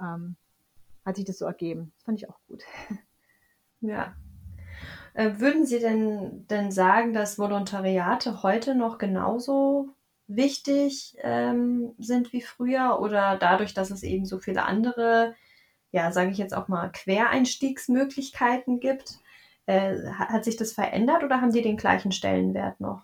[0.00, 0.36] ähm,
[1.04, 1.92] hat sich das so ergeben.
[1.96, 2.62] Das fand ich auch gut.
[3.82, 4.16] Ja.
[5.12, 9.90] Äh, würden Sie denn, denn sagen, dass Volontariate heute noch genauso
[10.28, 15.34] wichtig ähm, sind wie früher oder dadurch, dass es eben so viele andere,
[15.96, 19.14] ja, sage ich jetzt auch mal, Quereinstiegsmöglichkeiten gibt,
[19.64, 23.02] äh, hat sich das verändert oder haben die den gleichen Stellenwert noch?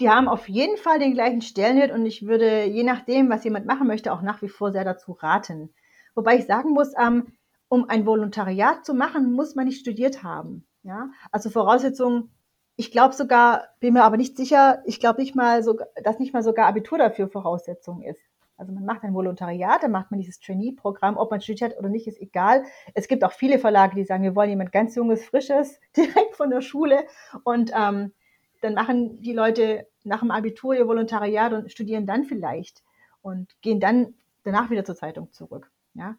[0.00, 3.66] Die haben auf jeden Fall den gleichen Stellenwert und ich würde, je nachdem, was jemand
[3.66, 5.72] machen möchte, auch nach wie vor sehr dazu raten.
[6.16, 7.28] Wobei ich sagen muss, ähm,
[7.68, 10.66] um ein Volontariat zu machen, muss man nicht studiert haben.
[10.82, 11.10] Ja?
[11.30, 12.32] Also Voraussetzungen
[12.76, 16.32] ich glaube sogar, bin mir aber nicht sicher, ich glaube nicht mal, so, dass nicht
[16.32, 18.20] mal sogar Abitur dafür Voraussetzung ist.
[18.62, 22.06] Also man macht ein Volontariat, dann macht man dieses Trainee-Programm, ob man studiert oder nicht,
[22.06, 22.62] ist egal.
[22.94, 26.48] Es gibt auch viele Verlage, die sagen, wir wollen jemand ganz Junges, Frisches, direkt von
[26.48, 27.04] der Schule.
[27.42, 28.12] Und ähm,
[28.60, 32.84] dann machen die Leute nach dem Abitur ihr Volontariat und studieren dann vielleicht
[33.20, 35.68] und gehen dann danach wieder zur Zeitung zurück.
[35.94, 36.14] Ja?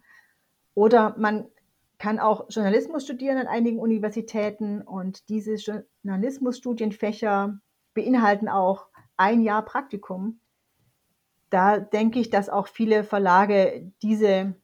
[0.76, 1.46] Oder man
[1.98, 7.58] kann auch Journalismus studieren an einigen Universitäten und diese Journalismusstudienfächer
[7.94, 10.42] beinhalten auch ein Jahr Praktikum.
[11.54, 14.56] Da denke ich, dass auch viele Verlage diese,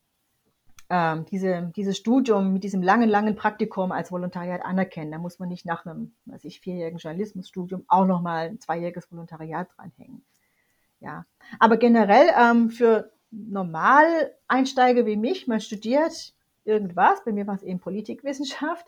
[0.89, 5.11] äh, diese, dieses Studium mit diesem langen, langen Praktikum als Volontariat anerkennen.
[5.11, 9.67] Da muss man nicht nach einem, weiß ich, vierjährigen Journalismusstudium auch nochmal ein zweijähriges Volontariat
[9.77, 10.23] dranhängen.
[10.99, 11.27] ja.
[11.59, 16.33] Aber generell ähm, für Normaleinsteiger wie mich, man studiert
[16.65, 18.87] irgendwas, bei mir war es eben Politikwissenschaft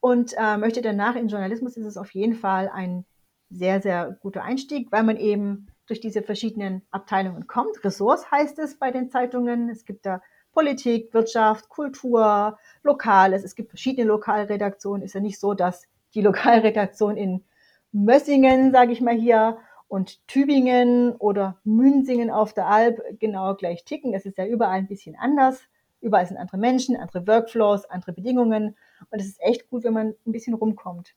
[0.00, 3.04] und äh, möchte danach in Journalismus, ist es auf jeden Fall ein
[3.50, 7.84] sehr, sehr guter Einstieg, weil man eben durch diese verschiedenen Abteilungen kommt.
[7.84, 9.68] Ressorts heißt es bei den Zeitungen.
[9.68, 13.44] Es gibt da Politik, Wirtschaft, Kultur, Lokales.
[13.44, 15.02] Es gibt verschiedene Lokalredaktionen.
[15.02, 17.44] Ist ja nicht so, dass die Lokalredaktion in
[17.92, 24.12] Mössingen, sage ich mal hier, und Tübingen oder Münsingen auf der Alp genau gleich ticken.
[24.12, 25.60] Das ist ja überall ein bisschen anders.
[26.00, 28.76] Überall sind andere Menschen, andere Workflows, andere Bedingungen.
[29.10, 31.14] Und es ist echt gut, wenn man ein bisschen rumkommt.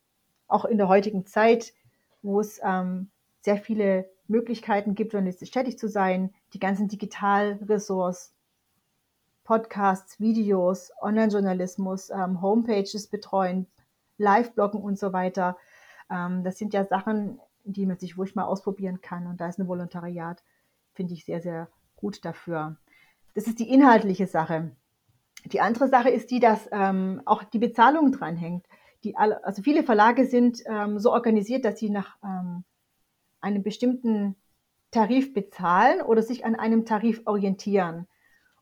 [0.47, 1.73] Auch in der heutigen Zeit,
[2.21, 3.09] wo es ähm,
[3.41, 8.33] sehr viele Möglichkeiten gibt, journalistisch tätig zu sein, die ganzen Digitalressorts,
[9.43, 13.67] Podcasts, Videos, Online-Journalismus, ähm, Homepages betreuen,
[14.17, 15.57] Live-Bloggen und so weiter.
[16.09, 19.27] Ähm, das sind ja Sachen, die man sich ruhig mal ausprobieren kann.
[19.27, 20.43] Und da ist ein Volontariat,
[20.93, 22.77] finde ich, sehr, sehr gut dafür.
[23.35, 24.71] Das ist die inhaltliche Sache.
[25.45, 28.65] Die andere Sache ist die, dass ähm, auch die Bezahlung dranhängt.
[29.03, 32.63] Die also viele Verlage sind ähm, so organisiert, dass sie nach ähm,
[33.41, 34.35] einem bestimmten
[34.91, 38.07] Tarif bezahlen oder sich an einem Tarif orientieren.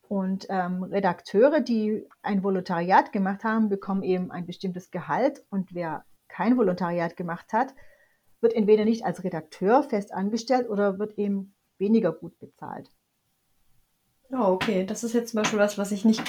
[0.08, 5.44] Und ähm, Redakteure, die ein Volontariat gemacht haben, bekommen eben ein bestimmtes Gehalt.
[5.50, 7.74] Und wer kein Volontariat gemacht hat,
[8.42, 12.92] wird entweder nicht als Redakteur fest angestellt oder wird eben weniger gut bezahlt.
[14.32, 14.86] Oh, okay.
[14.86, 16.24] Das ist jetzt zum Beispiel was, was ich nicht,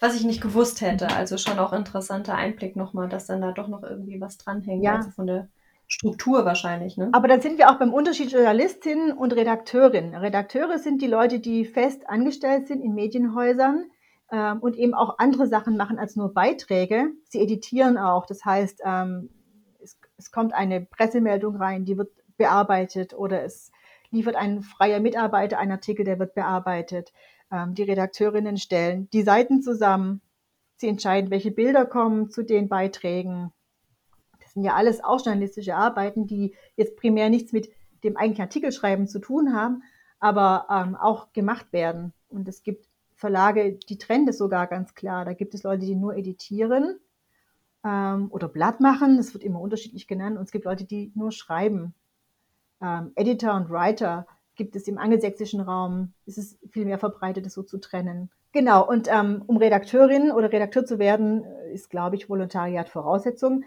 [0.00, 1.08] was ich nicht gewusst hätte.
[1.08, 4.84] Also schon auch interessanter Einblick nochmal, dass dann da doch noch irgendwie was dranhängt.
[4.84, 4.96] Ja.
[4.96, 5.48] Also von der
[5.88, 6.98] Struktur wahrscheinlich.
[6.98, 7.08] Ne?
[7.12, 10.14] Aber dann sind wir auch beim Unterschied Journalistin und Redakteurin.
[10.14, 13.90] Redakteure sind die Leute, die fest angestellt sind in Medienhäusern
[14.30, 17.08] ähm, und eben auch andere Sachen machen als nur Beiträge.
[17.24, 18.26] Sie editieren auch.
[18.26, 19.30] Das heißt, ähm,
[19.82, 23.72] es, es kommt eine Pressemeldung rein, die wird bearbeitet oder es
[24.10, 27.14] liefert ein freier Mitarbeiter einen Artikel, der wird bearbeitet.
[27.50, 30.20] Ähm, die Redakteurinnen stellen die Seiten zusammen.
[30.76, 33.52] Sie entscheiden, welche Bilder kommen zu den Beiträgen
[34.58, 37.70] sind ja alles auch journalistische Arbeiten, die jetzt primär nichts mit
[38.02, 39.84] dem eigentlichen Artikelschreiben zu tun haben,
[40.18, 42.12] aber ähm, auch gemacht werden.
[42.28, 45.24] Und es gibt Verlage, die trennen das sogar ganz klar.
[45.24, 46.98] Da gibt es Leute, die nur editieren
[47.84, 49.16] ähm, oder Blatt machen.
[49.16, 50.36] Das wird immer unterschiedlich genannt.
[50.36, 51.94] Und es gibt Leute, die nur schreiben.
[52.80, 56.14] Ähm, Editor und Writer gibt es im angelsächsischen Raum.
[56.26, 58.30] Ist es viel mehr verbreitet, das so zu trennen.
[58.52, 58.88] Genau.
[58.88, 63.62] Und ähm, um Redakteurin oder Redakteur zu werden, ist, glaube ich, Volontariat Voraussetzung.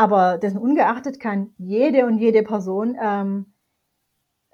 [0.00, 3.52] Aber dessen ungeachtet kann jede und jede Person ähm,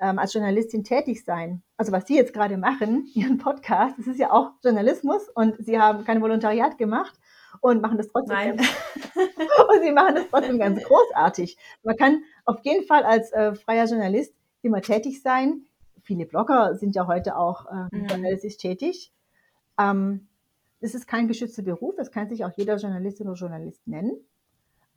[0.00, 1.62] ähm, als Journalistin tätig sein.
[1.76, 5.78] Also was Sie jetzt gerade machen, Ihren Podcast, das ist ja auch Journalismus und Sie
[5.78, 7.16] haben kein Volontariat gemacht
[7.60, 8.56] und machen das trotzdem Nein.
[8.56, 8.68] Ganz,
[9.68, 11.56] und Sie machen das trotzdem ganz großartig.
[11.84, 15.62] Man kann auf jeden Fall als äh, freier Journalist immer tätig sein.
[16.02, 18.06] Viele Blogger sind ja heute auch äh, mhm.
[18.08, 19.12] journalistisch tätig.
[19.78, 20.26] Ähm,
[20.80, 24.26] es ist kein geschützter Beruf, es kann sich auch jeder Journalistin oder Journalist nennen.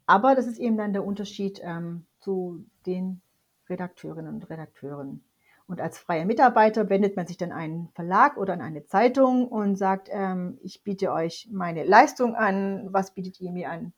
[0.10, 3.22] Aber das ist eben dann der Unterschied ähm, zu den
[3.70, 5.24] Redakteurinnen und Redakteuren.
[5.68, 9.48] Und als freier Mitarbeiter wendet man sich dann an einen Verlag oder an eine Zeitung
[9.48, 13.94] und sagt, ähm, ich biete euch meine Leistung an, was bietet ihr mir an?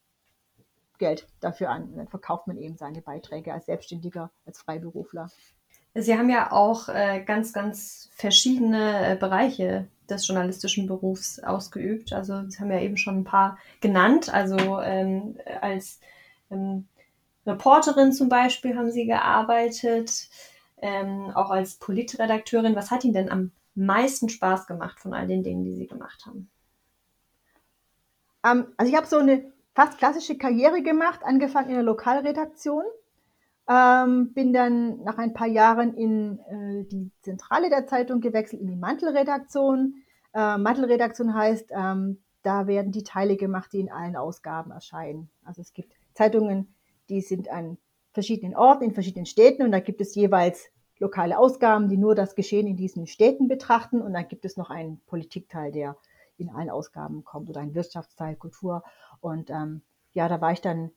[0.97, 1.83] Geld dafür an.
[1.83, 5.29] Und dann verkauft man eben seine Beiträge als Selbstständiger, als Freiberufler.
[5.93, 12.13] Sie haben ja auch äh, ganz, ganz verschiedene äh, Bereiche des journalistischen Berufs ausgeübt.
[12.13, 14.33] Also Sie haben ja eben schon ein paar genannt.
[14.33, 15.99] Also ähm, als
[16.49, 16.87] ähm,
[17.45, 20.29] Reporterin zum Beispiel haben Sie gearbeitet,
[20.81, 22.75] ähm, auch als Politredakteurin.
[22.75, 26.25] Was hat Ihnen denn am meisten Spaß gemacht von all den Dingen, die Sie gemacht
[26.25, 26.49] haben?
[28.45, 32.83] Ähm, also ich habe so eine fast klassische Karriere gemacht, angefangen in der Lokalredaktion
[33.71, 38.67] ähm, bin dann nach ein paar Jahren in äh, die Zentrale der Zeitung gewechselt, in
[38.67, 40.03] die Mantelredaktion.
[40.33, 45.29] Äh, Mantelredaktion heißt, ähm, da werden die Teile gemacht, die in allen Ausgaben erscheinen.
[45.45, 46.73] Also es gibt Zeitungen,
[47.07, 47.77] die sind an
[48.11, 52.35] verschiedenen Orten, in verschiedenen Städten und da gibt es jeweils lokale Ausgaben, die nur das
[52.35, 55.95] Geschehen in diesen Städten betrachten und dann gibt es noch einen Politikteil, der
[56.37, 58.83] in allen Ausgaben kommt oder ein Wirtschaftsteil, Kultur
[59.21, 59.81] und ähm,
[60.11, 60.91] ja, da war ich dann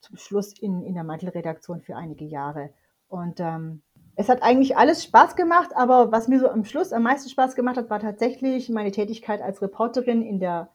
[0.00, 2.70] zum Schluss in, in der Mantelredaktion für einige Jahre.
[3.08, 3.82] Und ähm,
[4.14, 7.54] es hat eigentlich alles Spaß gemacht, aber was mir so am Schluss am meisten Spaß
[7.54, 10.70] gemacht hat, war tatsächlich meine Tätigkeit als Reporterin in der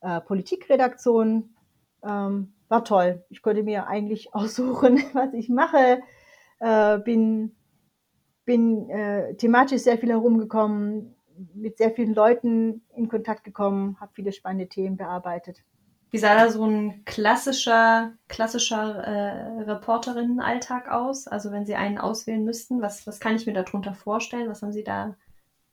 [0.00, 1.54] äh, Politikredaktion.
[2.04, 3.24] Ähm, war toll.
[3.28, 6.02] Ich konnte mir eigentlich aussuchen, was ich mache.
[6.60, 7.54] Äh, bin
[8.44, 11.14] bin äh, thematisch sehr viel herumgekommen,
[11.54, 15.62] mit sehr vielen Leuten in Kontakt gekommen, habe viele spannende Themen bearbeitet.
[16.12, 21.26] Wie sah da so ein klassischer, klassischer äh, Reporterinnenalltag aus?
[21.26, 24.50] Also wenn Sie einen auswählen müssten, was, was kann ich mir darunter vorstellen?
[24.50, 25.16] Was haben Sie da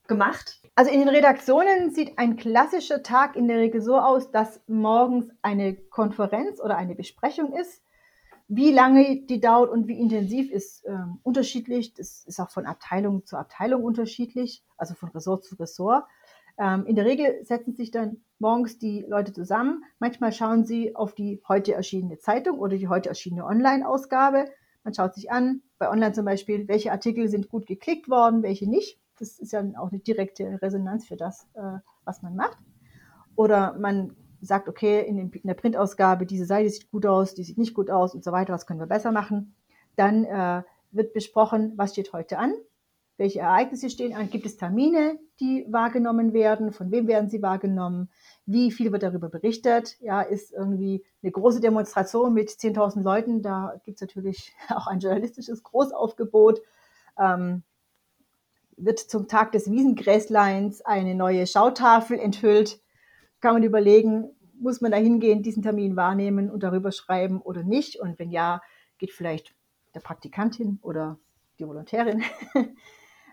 [0.08, 0.62] gemacht?
[0.76, 5.30] Also in den Redaktionen sieht ein klassischer Tag in der Regel so aus, dass morgens
[5.42, 7.84] eine Konferenz oder eine Besprechung ist.
[8.48, 11.96] Wie lange die dauert und wie intensiv ist äh, unterschiedlich.
[11.96, 16.06] Das ist auch von Abteilung zu Abteilung unterschiedlich, also von Ressort zu Ressort.
[16.60, 19.84] Ähm, in der Regel setzen sich dann morgens die Leute zusammen.
[20.00, 24.46] Manchmal schauen sie auf die heute erschienene Zeitung oder die heute erschienene Online-Ausgabe.
[24.84, 28.70] Man schaut sich an, bei Online zum Beispiel, welche Artikel sind gut geklickt worden, welche
[28.70, 29.00] nicht.
[29.20, 32.58] Das ist ja auch eine direkte Resonanz für das, äh, was man macht.
[33.36, 37.74] Oder man sagt, okay, in, der Printausgabe, diese Seite sieht gut aus, die sieht nicht
[37.74, 39.56] gut aus und so weiter, was können wir besser machen.
[39.96, 42.54] Dann äh, wird besprochen, was steht heute an,
[43.20, 44.30] welche Ereignisse stehen an?
[44.30, 46.72] Gibt es Termine, die wahrgenommen werden?
[46.72, 48.10] Von wem werden sie wahrgenommen?
[48.46, 49.98] Wie viel wird darüber berichtet?
[50.00, 53.42] Ja, ist irgendwie eine große Demonstration mit 10.000 Leuten.
[53.42, 56.62] Da gibt es natürlich auch ein journalistisches Großaufgebot.
[57.20, 57.64] Ähm,
[58.78, 62.80] wird zum Tag des Wiesengräsleins eine neue Schautafel enthüllt.
[63.42, 68.00] Kann man überlegen, muss man da hingehen, diesen Termin wahrnehmen und darüber schreiben oder nicht?
[68.00, 68.62] Und wenn ja,
[68.98, 69.54] geht vielleicht
[69.94, 71.20] der Praktikantin oder
[71.60, 72.24] die Volontärin.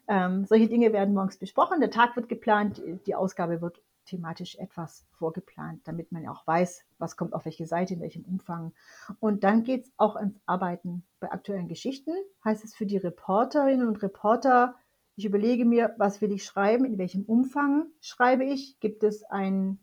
[0.08, 5.04] Ähm, solche Dinge werden morgens besprochen, der Tag wird geplant, die Ausgabe wird thematisch etwas
[5.18, 8.72] vorgeplant, damit man auch weiß, was kommt auf welche Seite, in welchem Umfang.
[9.20, 12.12] Und dann geht es auch ans Arbeiten bei aktuellen Geschichten.
[12.44, 14.76] Heißt es für die Reporterinnen und Reporter,
[15.16, 19.78] ich überlege mir, was will ich schreiben, in welchem Umfang schreibe ich, gibt es ein,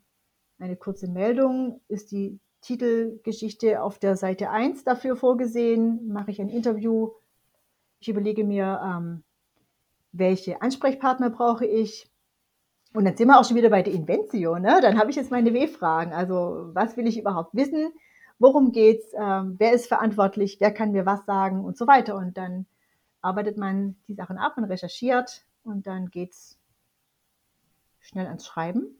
[0.59, 6.49] eine kurze Meldung, ist die Titelgeschichte auf der Seite 1 dafür vorgesehen, mache ich ein
[6.49, 7.11] Interview,
[7.99, 9.23] ich überlege mir, ähm,
[10.13, 12.09] welche Ansprechpartner brauche ich?
[12.93, 14.59] Und dann sind wir auch schon wieder bei der Inventio.
[14.59, 14.79] Ne?
[14.81, 16.13] Dann habe ich jetzt meine W-Fragen.
[16.13, 17.91] Also was will ich überhaupt wissen?
[18.39, 19.13] Worum geht's?
[19.19, 20.57] Ähm, wer ist verantwortlich?
[20.59, 21.65] Wer kann mir was sagen?
[21.65, 22.15] Und so weiter.
[22.15, 22.67] Und dann
[23.21, 26.59] arbeitet man die Sachen ab und recherchiert und dann geht's
[27.99, 28.97] schnell ans Schreiben.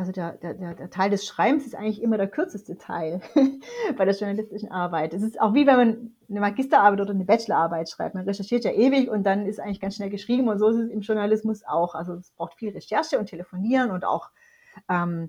[0.00, 3.20] Also der, der, der Teil des Schreibens ist eigentlich immer der kürzeste Teil
[3.98, 5.12] bei der journalistischen Arbeit.
[5.12, 8.14] Es ist auch wie wenn man eine Magisterarbeit oder eine Bachelorarbeit schreibt.
[8.14, 10.88] Man recherchiert ja ewig und dann ist eigentlich ganz schnell geschrieben und so ist es
[10.88, 11.94] im Journalismus auch.
[11.94, 14.30] Also es braucht viel Recherche und Telefonieren und auch
[14.88, 15.28] ähm,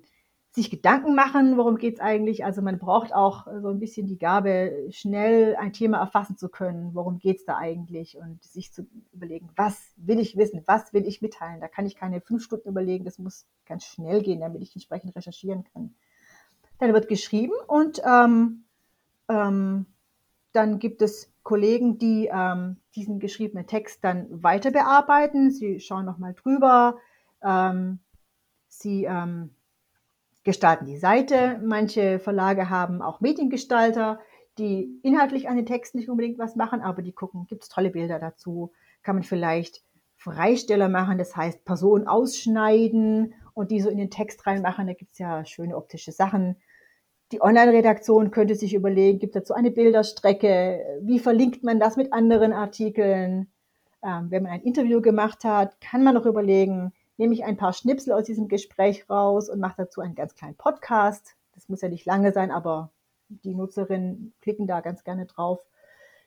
[0.53, 2.43] sich Gedanken machen, worum geht es eigentlich.
[2.43, 6.93] Also man braucht auch so ein bisschen die Gabe, schnell ein Thema erfassen zu können,
[6.93, 11.07] worum geht es da eigentlich und sich zu überlegen, was will ich wissen, was will
[11.07, 11.61] ich mitteilen.
[11.61, 15.15] Da kann ich keine fünf Stunden überlegen, das muss ganz schnell gehen, damit ich entsprechend
[15.15, 15.95] recherchieren kann.
[16.79, 18.65] Dann wird geschrieben und ähm,
[19.29, 19.85] ähm,
[20.51, 25.49] dann gibt es Kollegen, die ähm, diesen geschriebenen Text dann weiter bearbeiten.
[25.49, 26.97] Sie schauen nochmal drüber.
[27.41, 27.99] Ähm,
[28.67, 29.51] sie ähm,
[30.43, 31.59] gestalten die Seite.
[31.63, 34.19] Manche Verlage haben auch Mediengestalter,
[34.57, 37.91] die inhaltlich an den Texten nicht unbedingt was machen, aber die gucken, gibt es tolle
[37.91, 38.71] Bilder dazu?
[39.03, 39.83] Kann man vielleicht
[40.17, 44.87] Freisteller machen, das heißt Personen ausschneiden und die so in den Text reinmachen.
[44.87, 46.57] Da gibt es ja schöne optische Sachen.
[47.31, 50.99] Die Online-Redaktion könnte sich überlegen, gibt dazu eine Bilderstrecke?
[51.01, 53.51] Wie verlinkt man das mit anderen Artikeln?
[54.03, 56.91] Ähm, wenn man ein Interview gemacht hat, kann man noch überlegen,
[57.21, 60.55] nehme ich ein paar Schnipsel aus diesem Gespräch raus und mache dazu einen ganz kleinen
[60.55, 61.35] Podcast.
[61.53, 62.89] Das muss ja nicht lange sein, aber
[63.29, 65.63] die Nutzerinnen klicken da ganz gerne drauf.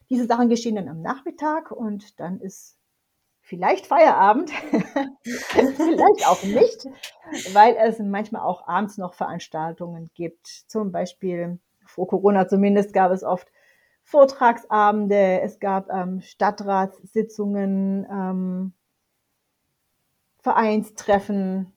[0.08, 2.78] Diese Sachen geschehen dann am Nachmittag und dann ist
[3.40, 4.50] vielleicht Feierabend,
[5.24, 6.86] vielleicht auch nicht,
[7.52, 10.46] weil es manchmal auch abends noch Veranstaltungen gibt.
[10.46, 13.50] Zum Beispiel vor Corona zumindest gab es oft
[14.04, 18.74] Vortragsabende, es gab ähm, Stadtratssitzungen, ähm,
[20.44, 21.72] Vereinstreffen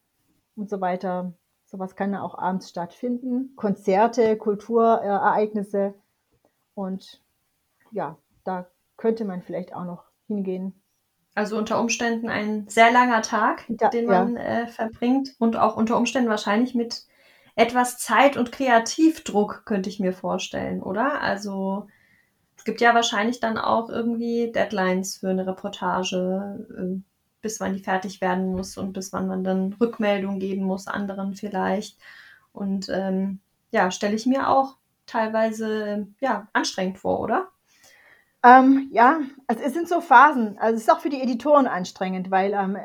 [0.58, 1.34] und so weiter.
[1.66, 3.54] Sowas kann ja auch abends stattfinden.
[3.56, 5.96] Konzerte, Kulturereignisse.
[6.76, 7.24] Und
[7.92, 10.84] ja, da könnte man vielleicht auch noch hingehen.
[11.34, 14.42] Also unter Umständen ein sehr langer Tag, ja, den man ja.
[14.42, 17.06] äh, verbringt und auch unter Umständen wahrscheinlich mit
[17.56, 21.22] etwas Zeit und Kreativdruck, könnte ich mir vorstellen, oder?
[21.22, 21.88] Also
[22.58, 27.04] es gibt ja wahrscheinlich dann auch irgendwie Deadlines für eine Reportage.
[27.42, 31.36] Bis wann die fertig werden muss und bis wann man dann Rückmeldung geben muss, anderen
[31.36, 31.98] vielleicht.
[32.52, 33.40] Und ähm,
[33.72, 37.48] ja, stelle ich mir auch teilweise ja, anstrengend vor, oder?
[38.44, 40.58] Ähm, ja, also es sind so Phasen.
[40.60, 42.78] Also es ist auch für die Editoren anstrengend, weil ähm,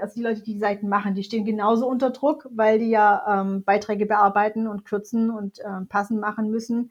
[0.00, 3.40] also die Leute, die die Seiten machen, die stehen genauso unter Druck, weil die ja
[3.40, 6.90] ähm, Beiträge bearbeiten und kürzen und ähm, passen machen müssen.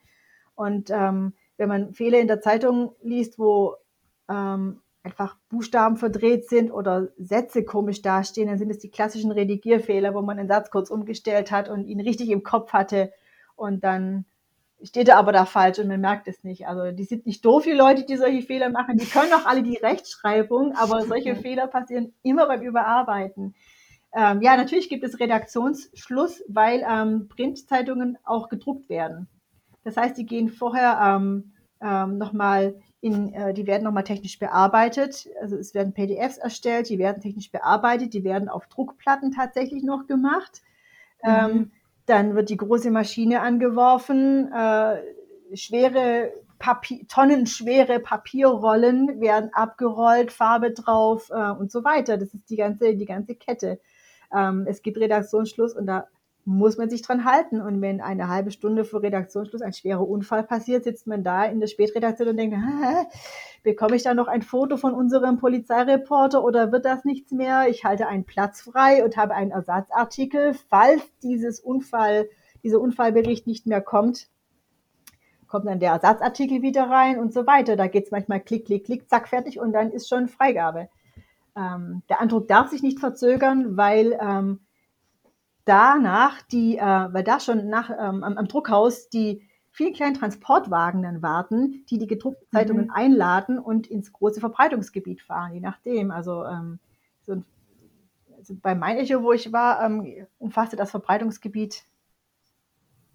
[0.55, 3.75] Und ähm, wenn man Fehler in der Zeitung liest, wo
[4.29, 10.13] ähm, einfach Buchstaben verdreht sind oder Sätze komisch dastehen, dann sind es die klassischen Redigierfehler,
[10.13, 13.11] wo man einen Satz kurz umgestellt hat und ihn richtig im Kopf hatte
[13.55, 14.25] und dann
[14.81, 16.67] steht er aber da falsch und man merkt es nicht.
[16.67, 18.97] Also die sind nicht doof, die Leute, die solche Fehler machen.
[18.97, 23.55] Die können auch alle die Rechtschreibung, aber solche Fehler passieren immer beim Überarbeiten.
[24.13, 29.27] Ähm, ja, natürlich gibt es Redaktionsschluss, weil ähm, Printzeitungen auch gedruckt werden.
[29.83, 35.27] Das heißt, die gehen vorher ähm, ähm, nochmal in, äh, die werden nochmal technisch bearbeitet.
[35.41, 40.07] Also es werden PDFs erstellt, die werden technisch bearbeitet, die werden auf Druckplatten tatsächlich noch
[40.07, 40.61] gemacht.
[41.21, 41.29] Mhm.
[41.29, 41.71] Ähm,
[42.05, 45.01] dann wird die große Maschine angeworfen, äh,
[45.53, 52.17] schwere Papier, tonnenschwere Papierrollen werden abgerollt, Farbe drauf äh, und so weiter.
[52.17, 53.81] Das ist die ganze, die ganze Kette.
[54.33, 56.07] Ähm, es gibt Redaktionsschluss und da
[56.45, 57.61] muss man sich dran halten.
[57.61, 61.59] Und wenn eine halbe Stunde vor Redaktionsschluss ein schwerer Unfall passiert, sitzt man da in
[61.59, 62.57] der Spätredaktion und denkt,
[63.63, 67.69] bekomme ich da noch ein Foto von unserem Polizeireporter oder wird das nichts mehr?
[67.69, 72.27] Ich halte einen Platz frei und habe einen Ersatzartikel, falls dieses Unfall,
[72.63, 74.27] dieser Unfallbericht nicht mehr kommt.
[75.47, 77.75] Kommt dann der Ersatzartikel wieder rein und so weiter.
[77.75, 80.89] Da geht es manchmal klick, klick, klick, zack, fertig und dann ist schon Freigabe.
[81.55, 84.59] Ähm, der Andruck darf sich nicht verzögern, weil ähm,
[85.65, 91.03] danach die, äh, weil da schon nach, ähm, am, am, Druckhaus die vielen kleinen Transportwagen
[91.03, 92.57] dann warten, die die gedruckten mhm.
[92.57, 96.11] Zeitungen einladen und ins große Verbreitungsgebiet fahren, je nachdem.
[96.11, 96.79] Also, ähm,
[97.21, 97.43] so,
[98.37, 101.83] also bei Mein Echo, wo ich war, ähm, umfasste das Verbreitungsgebiet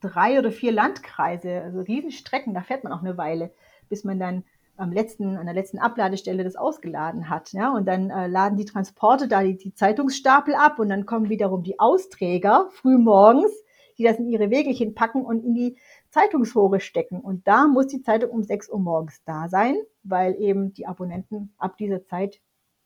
[0.01, 3.53] drei oder vier Landkreise, also Riesenstrecken, da fährt man auch eine Weile,
[3.89, 4.45] bis man dann
[4.79, 7.53] am letzten, an der letzten Abladestelle das ausgeladen hat.
[7.53, 7.73] Ja?
[7.73, 11.63] Und dann äh, laden die Transporte da die, die Zeitungsstapel ab und dann kommen wiederum
[11.63, 13.51] die Austräger früh morgens,
[13.99, 15.77] die das in ihre Wägelchen packen und in die
[16.11, 17.21] Zeitungshore stecken.
[17.21, 21.53] Und da muss die Zeitung um 6 Uhr morgens da sein, weil eben die Abonnenten
[21.59, 22.41] ab dieser Zeit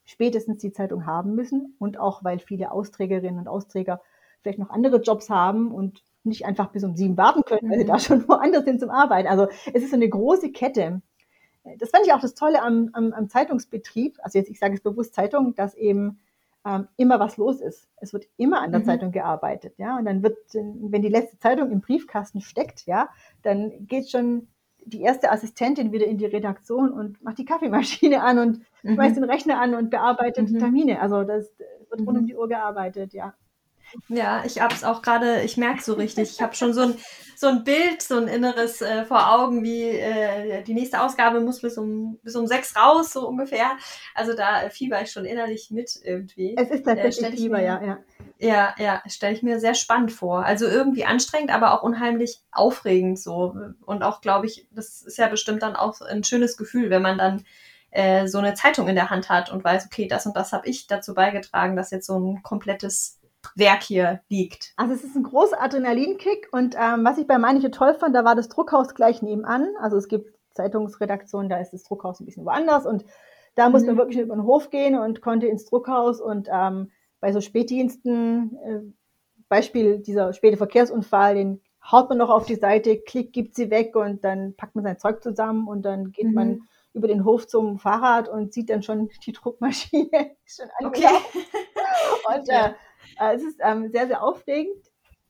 [0.05, 4.01] spätestens die Zeitung haben müssen und auch weil viele Austrägerinnen und Austräger
[4.43, 7.85] vielleicht noch andere Jobs haben und nicht einfach bis um sieben warten können, weil sie
[7.85, 7.89] mhm.
[7.89, 9.29] da schon woanders sind zum Arbeiten.
[9.29, 11.03] Also es ist so eine große Kette
[11.79, 14.81] das fand ich auch das Tolle am, am, am Zeitungsbetrieb, also jetzt, ich sage es
[14.81, 16.21] bewusst Zeitung, dass eben
[16.65, 17.89] ähm, immer was los ist.
[17.97, 18.85] Es wird immer an der mhm.
[18.85, 19.99] Zeitung gearbeitet, ja.
[19.99, 23.09] Und dann wird, wenn die letzte Zeitung im Briefkasten steckt, ja,
[23.43, 24.49] dann geht schon
[24.85, 28.95] die erste Assistentin wieder in die Redaktion und macht die Kaffeemaschine an und mhm.
[28.95, 30.59] schmeißt den Rechner an und bearbeitet mhm.
[30.59, 31.01] Termine.
[31.01, 31.53] Also das
[31.91, 32.27] wird rund um mhm.
[32.27, 33.35] die Uhr gearbeitet, ja.
[34.09, 36.31] Ja, ich habe es auch gerade, ich merke so richtig.
[36.31, 36.95] Ich habe schon so ein,
[37.37, 41.61] so ein Bild, so ein inneres äh, vor Augen, wie äh, die nächste Ausgabe muss
[41.61, 43.77] bis um, bis um sechs raus, so ungefähr.
[44.15, 46.55] Also da äh, fieber ich schon innerlich mit irgendwie.
[46.57, 47.99] Es ist tatsächlich äh, Fieber, mir, ja, ja.
[48.39, 50.45] Ja, ja, stelle ich mir sehr spannend vor.
[50.45, 53.55] Also irgendwie anstrengend, aber auch unheimlich aufregend so.
[53.85, 57.19] Und auch, glaube ich, das ist ja bestimmt dann auch ein schönes Gefühl, wenn man
[57.19, 57.45] dann
[57.93, 60.69] äh, so eine Zeitung in der Hand hat und weiß, okay, das und das habe
[60.69, 63.19] ich dazu beigetragen, dass jetzt so ein komplettes
[63.57, 64.73] Werk hier liegt.
[64.77, 68.25] Also es ist ein großer Adrenalinkick und ähm, was ich bei manche toll fand, da
[68.25, 69.69] war das Druckhaus gleich nebenan.
[69.81, 73.05] Also es gibt Zeitungsredaktionen, da ist das Druckhaus ein bisschen woanders und
[73.55, 73.97] da musste mhm.
[73.97, 76.91] man wirklich über den Hof gehen und konnte ins Druckhaus und ähm,
[77.21, 78.81] bei so Spätdiensten, äh,
[79.49, 83.97] Beispiel dieser späte Verkehrsunfall, den haut man noch auf die Seite, klickt, gibt sie weg
[83.97, 86.35] und dann packt man sein Zeug zusammen und dann geht mhm.
[86.35, 86.61] man
[86.95, 90.11] über den Hof zum Fahrrad und sieht dann schon die Druckmaschine
[90.47, 91.07] schon okay.
[92.29, 92.73] und äh,
[93.19, 94.77] es ist ähm, sehr, sehr aufregend.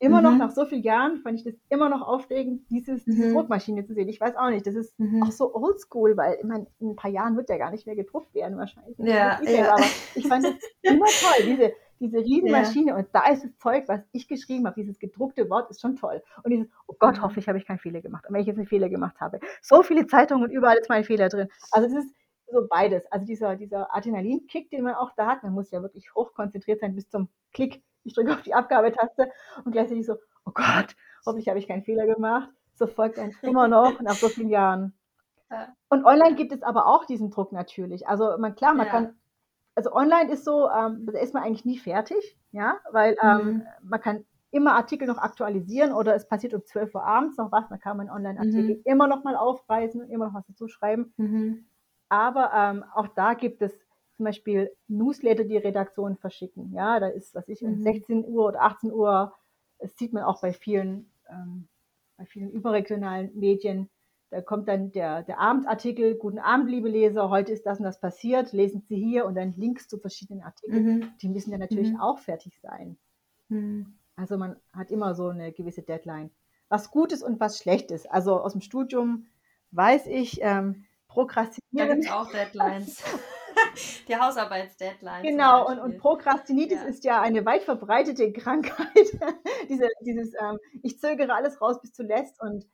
[0.03, 0.25] Immer mhm.
[0.25, 3.35] noch nach so vielen Jahren fand ich das immer noch aufregend, dieses, diese mhm.
[3.35, 4.09] Druckmaschine zu sehen.
[4.09, 5.23] Ich weiß auch nicht, das ist mhm.
[5.23, 7.95] auch so oldschool, weil ich meine, in ein paar Jahren wird der gar nicht mehr
[7.95, 8.99] gedruckt werden wahrscheinlich.
[8.99, 9.75] Ja, ja.
[9.75, 9.85] Aber
[10.17, 12.97] ich fand es immer toll, diese, diese Riesenmaschine ja.
[12.97, 16.21] und da ist das Zeug, was ich geschrieben habe, dieses gedruckte Wort ist schon toll.
[16.43, 17.23] Und dieses, oh Gott, mhm.
[17.23, 18.25] hoffe ich, habe ich keinen Fehler gemacht.
[18.27, 21.05] Und wenn ich jetzt einen Fehler gemacht habe, so viele Zeitungen und überall ist mein
[21.05, 21.47] Fehler drin.
[21.71, 22.13] Also es ist
[22.53, 23.05] so beides.
[23.11, 26.95] Also dieser, dieser Adrenalinkick, den man auch da hat, man muss ja wirklich hochkonzentriert sein
[26.95, 29.31] bis zum Klick ich drücke auf die Abgabetaste
[29.65, 32.51] und gleichzeitig so, oh Gott, hoffentlich habe ich keinen Fehler gemacht.
[32.75, 34.95] So folgt dann immer noch nach so vielen Jahren.
[35.91, 38.09] Und online gibt es aber auch diesen Druck natürlich.
[38.09, 38.93] Also man, klar, man ja.
[38.93, 39.15] kann,
[39.75, 43.67] also online ist so, ähm, da ist man eigentlich nie fertig, ja, weil ähm, mhm.
[43.83, 47.69] man kann immer Artikel noch aktualisieren oder es passiert um 12 Uhr abends noch was,
[47.69, 48.83] dann kann man Online-Artikel mhm.
[48.85, 51.13] immer noch mal aufreißen und immer noch was dazu schreiben.
[51.19, 51.67] Mhm.
[52.13, 53.73] Aber ähm, auch da gibt es
[54.19, 56.71] zum Beispiel Newsletter die Redaktion verschicken.
[56.75, 57.83] Ja, da ist, was ich, um mhm.
[57.83, 59.33] 16 Uhr oder 18 Uhr,
[59.79, 61.69] das sieht man auch bei vielen, ähm,
[62.19, 63.89] bei vielen überregionalen Medien.
[64.29, 67.99] Da kommt dann der, der Abendartikel, guten Abend, liebe Leser, heute ist das und das
[67.99, 70.85] passiert, lesen Sie hier und dann Links zu verschiedenen Artikeln.
[70.85, 71.13] Mhm.
[71.23, 72.01] Die müssen ja natürlich mhm.
[72.01, 72.99] auch fertig sein.
[73.49, 73.95] Mhm.
[74.17, 76.31] Also man hat immer so eine gewisse Deadline.
[76.69, 78.11] Was gut ist und was schlecht ist.
[78.11, 79.29] Also aus dem Studium
[79.71, 81.89] weiß ich, ähm, Prokrastinieren.
[81.89, 83.03] Da gibt auch Deadlines.
[84.09, 85.23] Die Hausarbeitsdeadline.
[85.23, 86.85] Genau, und, und Prokrastinitis ja.
[86.85, 88.89] ist ja eine weit verbreitete Krankheit.
[89.69, 92.65] Diese, dieses, ähm, ich zögere alles raus bis zuletzt und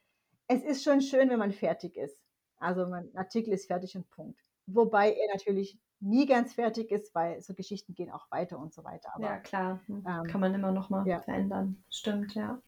[0.46, 2.16] es ist schon schön, wenn man fertig ist.
[2.58, 4.40] Also mein Artikel ist fertig und Punkt.
[4.66, 8.84] Wobei er natürlich nie ganz fertig ist, weil so Geschichten gehen auch weiter und so
[8.84, 9.10] weiter.
[9.14, 9.80] Aber, ja, klar.
[9.86, 11.20] Hm, ähm, Kann man immer noch mal ja.
[11.20, 11.82] verändern.
[11.90, 12.60] Stimmt, ja.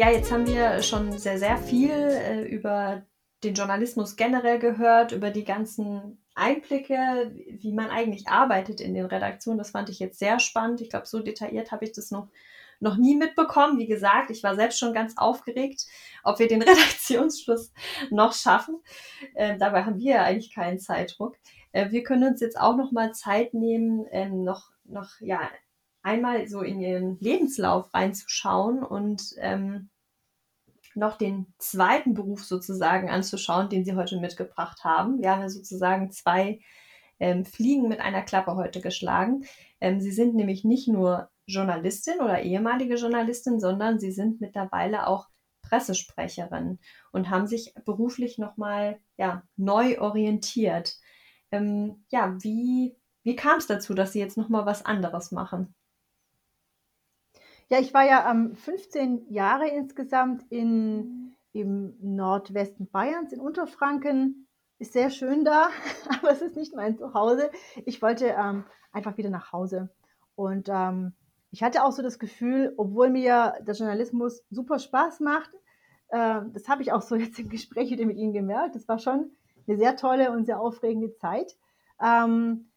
[0.00, 3.02] Ja, jetzt haben wir schon sehr, sehr viel äh, über
[3.42, 9.58] den Journalismus generell gehört, über die ganzen Einblicke, wie man eigentlich arbeitet in den Redaktionen.
[9.58, 10.80] Das fand ich jetzt sehr spannend.
[10.80, 12.28] Ich glaube, so detailliert habe ich das noch
[12.78, 13.76] noch nie mitbekommen.
[13.76, 15.84] Wie gesagt, ich war selbst schon ganz aufgeregt,
[16.22, 17.72] ob wir den Redaktionsschluss
[18.10, 18.80] noch schaffen.
[19.34, 21.36] Äh, dabei haben wir ja eigentlich keinen Zeitdruck.
[21.72, 25.40] Äh, wir können uns jetzt auch noch mal Zeit nehmen, äh, noch, noch ja,
[26.08, 29.90] einmal so in ihren Lebenslauf reinzuschauen und ähm,
[30.94, 35.20] noch den zweiten Beruf sozusagen anzuschauen, den Sie heute mitgebracht haben.
[35.20, 36.60] Wir haben ja sozusagen zwei
[37.20, 39.44] ähm, Fliegen mit einer Klappe heute geschlagen.
[39.80, 45.28] Ähm, Sie sind nämlich nicht nur Journalistin oder ehemalige Journalistin, sondern sie sind mittlerweile auch
[45.62, 46.78] Pressesprecherin
[47.10, 50.96] und haben sich beruflich nochmal ja, neu orientiert.
[51.50, 55.74] Ähm, ja, wie, wie kam es dazu, dass Sie jetzt nochmal was anderes machen?
[57.70, 64.48] Ja, ich war ja ähm, 15 Jahre insgesamt in, im Nordwesten Bayerns, in Unterfranken.
[64.78, 65.68] Ist sehr schön da,
[66.18, 67.50] aber es ist nicht mein Zuhause.
[67.84, 69.90] Ich wollte ähm, einfach wieder nach Hause.
[70.34, 71.12] Und ähm,
[71.50, 75.50] ich hatte auch so das Gefühl, obwohl mir der Journalismus super Spaß macht,
[76.08, 78.98] äh, das habe ich auch so jetzt im Gespräch wieder mit Ihnen gemerkt, das war
[78.98, 79.32] schon
[79.66, 81.58] eine sehr tolle und sehr aufregende Zeit,
[82.02, 82.70] ähm,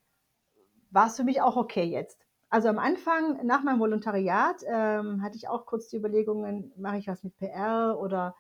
[0.90, 2.26] war es für mich auch okay jetzt.
[2.52, 7.08] Also am Anfang, nach meinem Volontariat, ähm, hatte ich auch kurz die Überlegungen, mache ich
[7.08, 8.36] was mit PR oder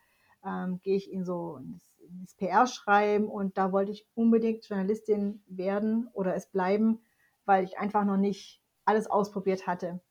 [0.45, 6.35] ähm, gehe ich in so ins, PR-Schreiben und da wollte ich unbedingt Journalistin werden oder
[6.35, 6.99] es bleiben,
[7.45, 10.01] weil ich einfach noch nicht alles ausprobiert hatte.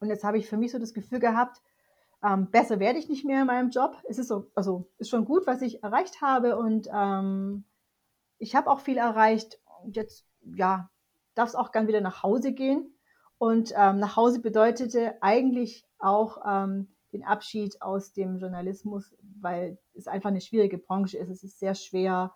[0.00, 1.60] Und jetzt habe ich für mich so das Gefühl gehabt,
[2.22, 3.94] ähm, besser werde ich nicht mehr in meinem Job.
[4.08, 7.64] Es ist so, also ist schon gut, was ich erreicht habe und ähm,
[8.38, 9.60] ich habe auch viel erreicht.
[9.84, 10.24] Und jetzt,
[10.56, 10.88] ja,
[11.34, 12.91] darf es auch gern wieder nach Hause gehen.
[13.42, 20.06] Und ähm, nach Hause bedeutete eigentlich auch ähm, den Abschied aus dem Journalismus, weil es
[20.06, 21.28] einfach eine schwierige Branche ist.
[21.28, 22.32] Es ist sehr schwer,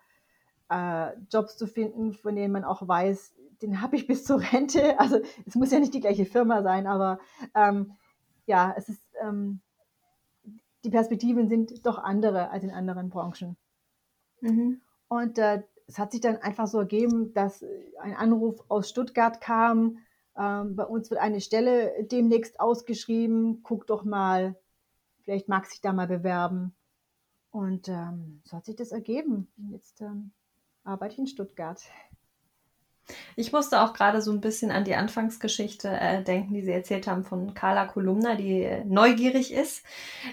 [0.69, 4.99] äh, Jobs zu finden, von denen man auch weiß, den habe ich bis zur Rente.
[4.99, 7.19] Also es muss ja nicht die gleiche Firma sein, aber
[7.55, 7.93] ähm,
[8.45, 9.61] ja, es ist ähm,
[10.83, 13.55] die Perspektiven sind doch andere als in anderen Branchen.
[14.41, 14.81] Mhm.
[15.07, 17.63] Und äh, es hat sich dann einfach so ergeben, dass
[18.01, 19.99] ein Anruf aus Stuttgart kam.
[20.37, 23.61] Ähm, bei uns wird eine Stelle demnächst ausgeschrieben.
[23.63, 24.55] Guck doch mal,
[25.23, 26.75] vielleicht mag sich da mal bewerben.
[27.51, 29.47] Und ähm, so hat sich das ergeben.
[29.71, 30.31] Jetzt ähm,
[30.83, 31.81] arbeite ich in Stuttgart.
[33.35, 37.07] Ich musste auch gerade so ein bisschen an die Anfangsgeschichte äh, denken, die Sie erzählt
[37.07, 39.85] haben von Carla Kolumna, die äh, neugierig ist,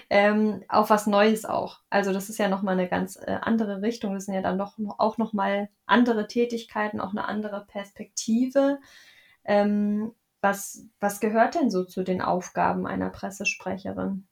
[0.09, 1.79] ähm, auf was Neues auch.
[1.89, 4.13] Also das ist ja nochmal eine ganz äh, andere Richtung.
[4.13, 8.79] Das sind ja dann doch auch nochmal andere Tätigkeiten, auch eine andere Perspektive.
[9.45, 14.27] Ähm, was, was gehört denn so zu den Aufgaben einer Pressesprecherin?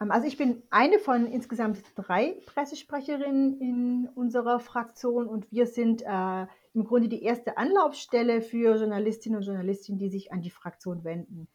[0.00, 6.02] Ähm, also ich bin eine von insgesamt drei Pressesprecherinnen in unserer Fraktion und wir sind
[6.02, 11.04] äh, im Grunde die erste Anlaufstelle für Journalistinnen und Journalisten, die sich an die Fraktion
[11.04, 11.48] wenden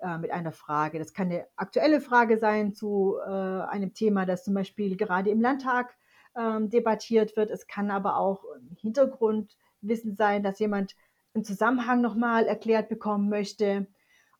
[0.00, 0.98] äh, mit einer Frage.
[0.98, 5.40] Das kann eine aktuelle Frage sein zu äh, einem Thema, das zum Beispiel gerade im
[5.40, 5.96] Landtag
[6.36, 7.50] ähm, debattiert wird.
[7.50, 8.44] Es kann aber auch
[8.76, 10.94] Hintergrundwissen sein, dass jemand
[11.34, 13.86] einen Zusammenhang nochmal erklärt bekommen möchte.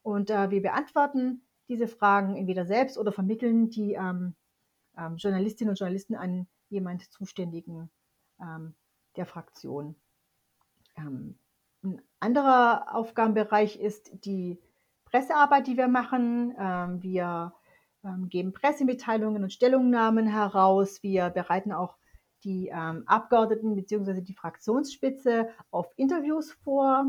[0.03, 4.34] Und äh, wir beantworten diese Fragen entweder selbst oder vermitteln die ähm,
[4.97, 7.91] ähm, Journalistinnen und Journalisten an jemand Zuständigen
[8.41, 8.74] ähm,
[9.16, 9.95] der Fraktion.
[10.97, 11.38] Ähm,
[11.82, 14.59] ein anderer Aufgabenbereich ist die
[15.05, 16.55] Pressearbeit, die wir machen.
[16.59, 17.55] Ähm, wir
[18.05, 21.03] ähm, geben Pressemitteilungen und Stellungnahmen heraus.
[21.03, 21.97] Wir bereiten auch
[22.45, 24.20] die ähm, Abgeordneten bzw.
[24.20, 27.07] die Fraktionsspitze auf Interviews vor,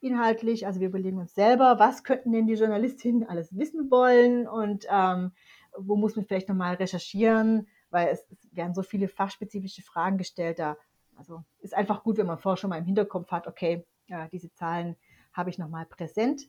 [0.00, 0.66] inhaltlich.
[0.66, 5.32] Also wir überlegen uns selber, was könnten denn die Journalistinnen alles wissen wollen und ähm,
[5.76, 10.58] wo muss man vielleicht nochmal recherchieren, weil es, es werden so viele fachspezifische Fragen gestellt.
[10.58, 10.76] Da
[11.16, 14.52] also ist einfach gut, wenn man vorher schon mal im Hinterkopf hat, okay, ja, diese
[14.52, 14.96] Zahlen
[15.32, 16.48] habe ich nochmal präsent.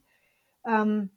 [0.66, 1.12] Ähm,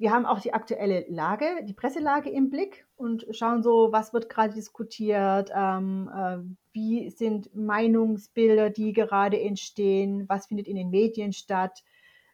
[0.00, 4.30] wir haben auch die aktuelle Lage, die Presselage im Blick und schauen so, was wird
[4.30, 6.38] gerade diskutiert, ähm, äh,
[6.72, 11.84] wie sind Meinungsbilder, die gerade entstehen, was findet in den Medien statt.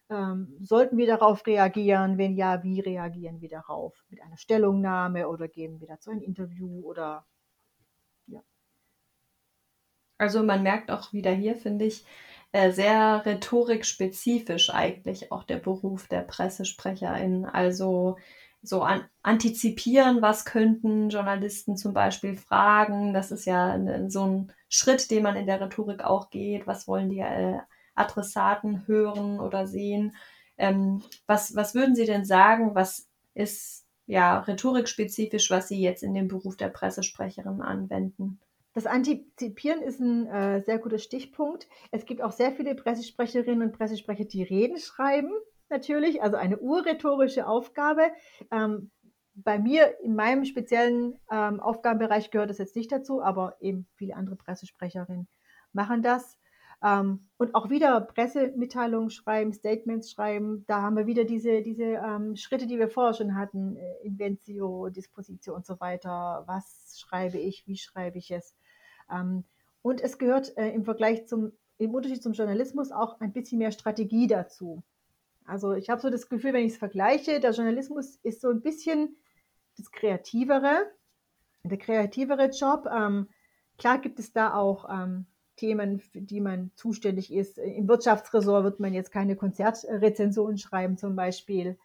[0.09, 2.19] Ähm, sollten wir darauf reagieren?
[2.19, 4.05] Wenn ja, wie reagieren wir darauf?
[4.11, 7.27] Mit einer Stellungnahme oder geben wir dazu ein Interview oder
[10.19, 12.05] Also man merkt auch wieder hier, finde ich,
[12.57, 17.45] äh, sehr rhetorikspezifisch eigentlich auch der Beruf der Pressesprecherin.
[17.45, 18.17] Also
[18.63, 23.13] so an, antizipieren, was könnten Journalisten zum Beispiel fragen.
[23.13, 23.79] Das ist ja
[24.09, 26.67] so ein Schritt, den man in der Rhetorik auch geht.
[26.67, 27.59] Was wollen die äh,
[27.95, 30.17] Adressaten hören oder sehen?
[30.57, 32.75] Ähm, was, was würden Sie denn sagen?
[32.75, 38.41] Was ist ja rhetorikspezifisch, was Sie jetzt in dem Beruf der Pressesprecherin anwenden?
[38.77, 41.66] Das Antizipieren ist ein äh, sehr guter Stichpunkt.
[41.93, 45.31] Es gibt auch sehr viele Pressesprecherinnen und Pressesprecher, die Reden schreiben,
[45.70, 48.03] natürlich, also eine urrhetorische Aufgabe.
[48.51, 48.91] Ähm,
[49.35, 54.14] bei mir in meinem speziellen ähm, Aufgabenbereich gehört das jetzt nicht dazu, aber eben viele
[54.14, 55.27] andere Pressesprecherinnen
[55.72, 56.39] machen das.
[56.85, 60.64] Ähm, und auch wieder Pressemitteilungen schreiben, Statements schreiben.
[60.66, 63.77] Da haben wir wieder diese, diese ähm, Schritte, die wir vorher schon hatten.
[63.77, 66.45] Äh, Inventio, Disposition und so weiter.
[66.47, 67.66] Was schreibe ich?
[67.66, 68.55] Wie schreibe ich es?
[69.11, 69.45] Ähm,
[69.83, 73.73] und es gehört äh, im Vergleich zum, im Unterschied zum Journalismus auch ein bisschen mehr
[73.73, 74.83] Strategie dazu.
[75.45, 78.63] Also ich habe so das Gefühl, wenn ich es vergleiche, der Journalismus ist so ein
[78.63, 79.17] bisschen
[79.77, 80.91] das kreativere,
[81.63, 82.89] der kreativere Job.
[82.93, 83.29] Ähm,
[83.79, 85.27] klar gibt es da auch ähm,
[85.57, 87.59] Themen, für die man zuständig ist.
[87.59, 91.79] Im Wirtschaftsressort wird man jetzt keine Konzertrezension schreiben zum Beispiel.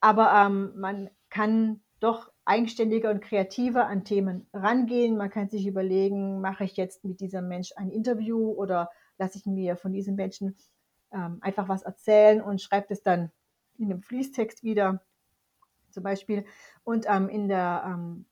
[0.00, 5.18] Aber ähm, man kann doch eigenständiger und kreativer an Themen rangehen.
[5.18, 9.44] Man kann sich überlegen, mache ich jetzt mit diesem Mensch ein Interview oder lasse ich
[9.44, 10.56] mir von diesem Menschen
[11.12, 13.30] ähm, einfach was erzählen und schreibe das dann
[13.78, 15.02] in einem Fließtext wieder
[15.90, 16.46] zum Beispiel.
[16.84, 18.24] Und ähm, in der ähm,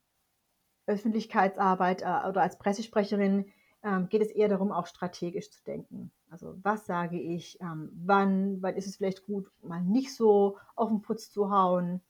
[0.87, 3.45] Öffentlichkeitsarbeit äh, oder als Pressesprecherin
[3.83, 6.11] ähm, geht es eher darum, auch strategisch zu denken.
[6.31, 10.89] Also was sage ich, ähm, wann, wann ist es vielleicht gut, mal nicht so auf
[10.89, 12.01] den Putz zu hauen,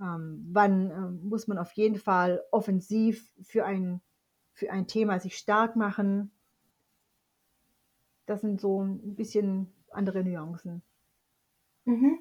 [0.00, 4.00] ähm, wann ähm, muss man auf jeden Fall offensiv für ein,
[4.52, 6.30] für ein Thema sich stark machen.
[8.26, 10.82] Das sind so ein bisschen andere Nuancen.
[11.84, 12.18] Mhm.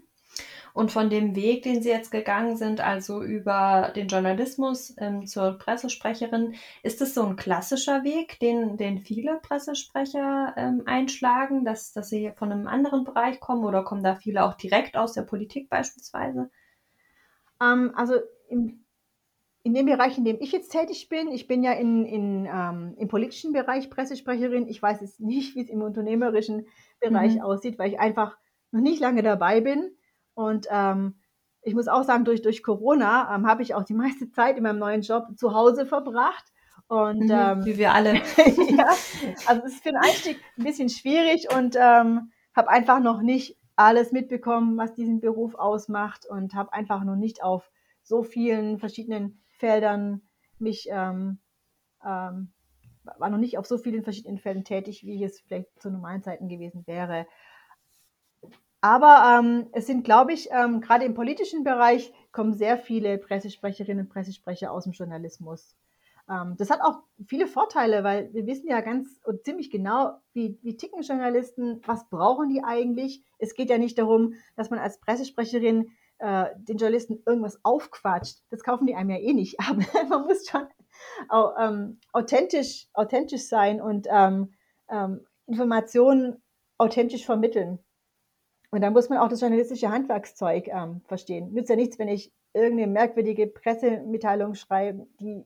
[0.74, 5.58] Und von dem Weg, den Sie jetzt gegangen sind, also über den Journalismus ähm, zur
[5.58, 6.54] Pressesprecherin,
[6.84, 12.32] ist es so ein klassischer Weg, den, den viele Pressesprecher ähm, einschlagen, dass, dass sie
[12.36, 16.52] von einem anderen Bereich kommen oder kommen da viele auch direkt aus der Politik beispielsweise?
[17.62, 18.16] Ähm, also
[18.50, 18.84] im,
[19.64, 22.96] in dem Bereich, in dem ich jetzt tätig bin, ich bin ja in, in, ähm,
[22.98, 24.68] im politischen Bereich Pressesprecherin.
[24.68, 26.68] Ich weiß jetzt nicht, wie es im unternehmerischen
[27.00, 27.42] Bereich mhm.
[27.42, 28.38] aussieht, weil ich einfach
[28.72, 29.92] noch nicht lange dabei bin.
[30.36, 31.16] Und ähm,
[31.64, 34.64] ich muss auch sagen, durch, durch Corona ähm, habe ich auch die meiste Zeit in
[34.64, 36.46] meinem neuen Job zu Hause verbracht.
[36.88, 38.14] Und, mhm, ähm, wie wir alle.
[38.78, 38.88] ja,
[39.48, 43.58] also es ist für den Einstieg ein bisschen schwierig und ähm, habe einfach noch nicht
[43.78, 47.72] alles mitbekommen, was diesen Beruf ausmacht und habe einfach noch nicht auf
[48.04, 50.22] so vielen verschiedenen Feldern
[50.60, 51.40] mich, ähm,
[52.04, 52.52] ähm,
[53.04, 56.24] war noch nicht auf so vielen verschiedenen Feldern tätig, wie ich es vielleicht zu normalen
[56.24, 57.28] Zeiten gewesen wäre.
[58.82, 64.06] Aber ähm, es sind, glaube ich, ähm, gerade im politischen Bereich kommen sehr viele Pressesprecherinnen
[64.06, 65.76] und Pressesprecher aus dem Journalismus.
[66.30, 70.58] Ähm, das hat auch viele Vorteile, weil wir wissen ja ganz und ziemlich genau, wie,
[70.62, 73.24] wie ticken Journalisten, was brauchen die eigentlich.
[73.40, 78.42] Es geht ja nicht darum, dass man als Pressesprecherin äh, den Journalisten irgendwas aufquatscht.
[78.50, 79.60] Das kaufen die einem ja eh nicht.
[79.60, 80.68] Aber man muss schon
[81.30, 84.54] auch, ähm, authentisch, authentisch sein und ähm,
[84.90, 86.42] ähm, Informationen
[86.78, 87.80] authentisch vermitteln.
[88.70, 91.54] Und da muss man auch das journalistische Handwerkszeug ähm, verstehen.
[91.54, 95.46] Nützt ja nichts, wenn ich irgendeine merkwürdige Pressemitteilung schreibe, die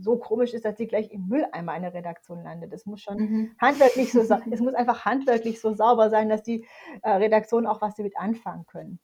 [0.00, 2.72] so komisch ist, dass sie gleich im Mülleimer einer Redaktion landet.
[2.72, 3.50] Das muss schon mhm.
[3.58, 4.20] handwerklich so
[4.50, 6.66] es muss einfach handwerklich so sauber sein, dass die
[7.02, 8.98] äh, Redaktionen auch was damit anfangen können.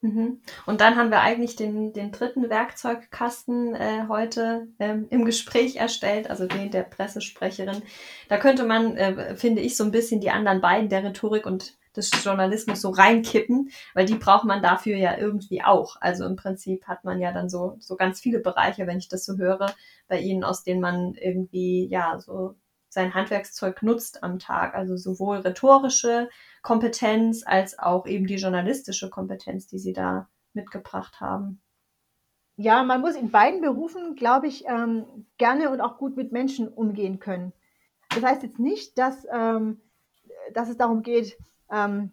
[0.00, 0.40] Mhm.
[0.66, 6.30] Und dann haben wir eigentlich den, den dritten Werkzeugkasten äh, heute ähm, im Gespräch erstellt,
[6.30, 7.82] also den der Pressesprecherin.
[8.28, 11.77] Da könnte man, äh, finde ich, so ein bisschen die anderen beiden der Rhetorik und
[11.96, 15.96] des Journalismus so reinkippen, weil die braucht man dafür ja irgendwie auch.
[16.00, 19.24] Also im Prinzip hat man ja dann so, so ganz viele Bereiche, wenn ich das
[19.24, 19.74] so höre,
[20.08, 22.54] bei Ihnen, aus denen man irgendwie, ja, so
[22.88, 24.74] sein Handwerkszeug nutzt am Tag.
[24.74, 26.28] Also sowohl rhetorische
[26.62, 31.60] Kompetenz als auch eben die journalistische Kompetenz, die Sie da mitgebracht haben.
[32.56, 36.66] Ja, man muss in beiden Berufen, glaube ich, ähm, gerne und auch gut mit Menschen
[36.66, 37.52] umgehen können.
[38.08, 39.80] Das heißt jetzt nicht, dass, ähm,
[40.54, 41.38] dass es darum geht,
[41.70, 42.12] ähm,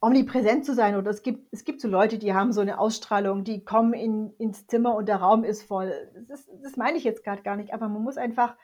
[0.00, 0.96] omnipräsent zu sein.
[0.96, 4.34] Oder es gibt, es gibt so Leute, die haben so eine Ausstrahlung, die kommen in,
[4.38, 5.92] ins Zimmer und der Raum ist voll.
[6.28, 7.72] Das, das meine ich jetzt gerade gar nicht.
[7.72, 8.56] Aber man muss einfach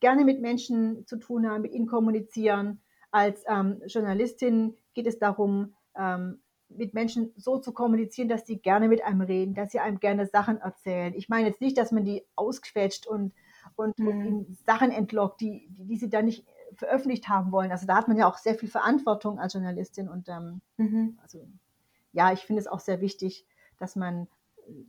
[0.00, 2.80] gerne mit Menschen zu tun haben, mit ihnen kommunizieren.
[3.12, 8.88] Als ähm, Journalistin geht es darum, ähm, mit Menschen so zu kommunizieren, dass sie gerne
[8.88, 11.14] mit einem reden, dass sie einem gerne Sachen erzählen.
[11.14, 13.32] Ich meine jetzt nicht, dass man die ausquetscht und,
[13.76, 14.08] und, mhm.
[14.08, 17.70] und Sachen entlockt, die, die, die, sie da nicht veröffentlicht haben wollen.
[17.70, 21.18] Also da hat man ja auch sehr viel Verantwortung als Journalistin und ähm, mhm.
[21.22, 21.46] also
[22.12, 23.46] ja, ich finde es auch sehr wichtig,
[23.78, 24.28] dass man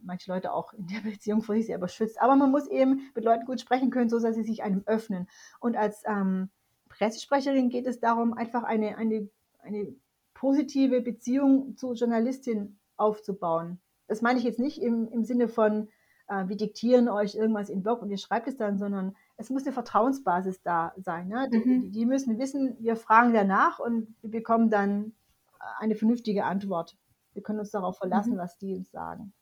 [0.04, 2.22] manche Leute auch in der Beziehung vor sich selber schützt.
[2.22, 5.28] Aber man muss eben mit Leuten gut sprechen können, so dass sie sich einem öffnen.
[5.60, 6.50] Und als ähm,
[6.90, 9.30] Pressesprecherin geht es darum, einfach eine, eine,
[9.60, 9.96] eine
[10.34, 13.80] positive Beziehung zur Journalistin aufzubauen.
[14.08, 15.90] Das meine ich jetzt nicht im, im Sinne von,
[16.28, 19.64] äh, wir diktieren euch irgendwas im Blog und ihr schreibt es dann, sondern es muss
[19.64, 21.28] eine Vertrauensbasis da sein.
[21.28, 21.50] Ne?
[21.52, 21.92] Die, mhm.
[21.92, 25.14] die, müssen wissen, wir fragen danach und wir bekommen dann
[25.80, 26.96] eine vernünftige Antwort.
[27.34, 28.38] Wir können uns darauf verlassen, mhm.
[28.38, 29.34] was die uns sagen.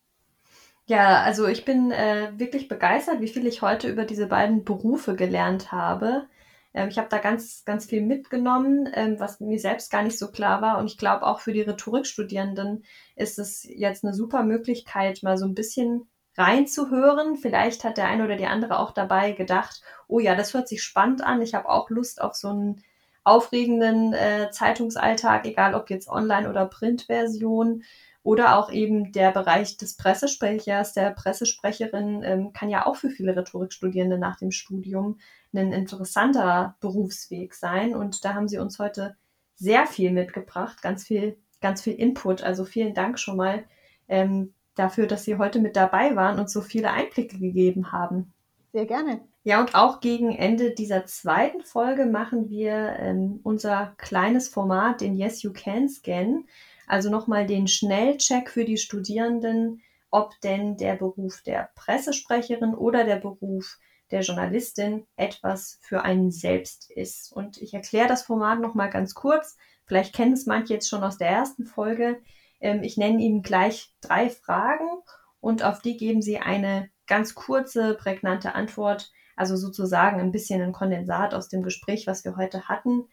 [0.85, 5.15] Ja, also ich bin äh, wirklich begeistert, wie viel ich heute über diese beiden Berufe
[5.15, 6.27] gelernt habe.
[6.73, 10.31] Ähm, ich habe da ganz, ganz viel mitgenommen, ähm, was mir selbst gar nicht so
[10.31, 10.79] klar war.
[10.79, 12.83] Und ich glaube, auch für die Rhetorikstudierenden
[13.15, 17.35] ist es jetzt eine super Möglichkeit, mal so ein bisschen reinzuhören.
[17.35, 20.83] Vielleicht hat der eine oder die andere auch dabei gedacht, oh ja, das hört sich
[20.83, 21.41] spannend an.
[21.41, 22.83] Ich habe auch Lust auf so einen
[23.23, 27.83] aufregenden äh, Zeitungsalltag, egal ob jetzt Online- oder Printversion.
[28.23, 33.35] Oder auch eben der Bereich des Pressesprechers, der Pressesprecherin ähm, kann ja auch für viele
[33.35, 35.19] Rhetorikstudierende nach dem Studium
[35.53, 37.95] ein interessanter Berufsweg sein.
[37.95, 39.15] Und da haben Sie uns heute
[39.55, 42.43] sehr viel mitgebracht, ganz viel, ganz viel Input.
[42.43, 43.63] Also vielen Dank schon mal
[44.07, 48.33] ähm, dafür, dass Sie heute mit dabei waren und so viele Einblicke gegeben haben.
[48.71, 49.21] Sehr gerne.
[49.43, 55.15] Ja, und auch gegen Ende dieser zweiten Folge machen wir ähm, unser kleines Format, den
[55.17, 56.45] Yes You Can Scan.
[56.87, 63.15] Also nochmal den Schnellcheck für die Studierenden, ob denn der Beruf der Pressesprecherin oder der
[63.15, 63.79] Beruf
[64.11, 67.31] der Journalistin etwas für einen selbst ist.
[67.33, 69.57] Und ich erkläre das Format nochmal ganz kurz.
[69.85, 72.21] Vielleicht kennen es manche jetzt schon aus der ersten Folge.
[72.61, 74.87] Ähm, ich nenne Ihnen gleich drei Fragen
[75.39, 79.11] und auf die geben Sie eine ganz kurze, prägnante Antwort.
[79.35, 83.07] Also sozusagen ein bisschen ein Kondensat aus dem Gespräch, was wir heute hatten.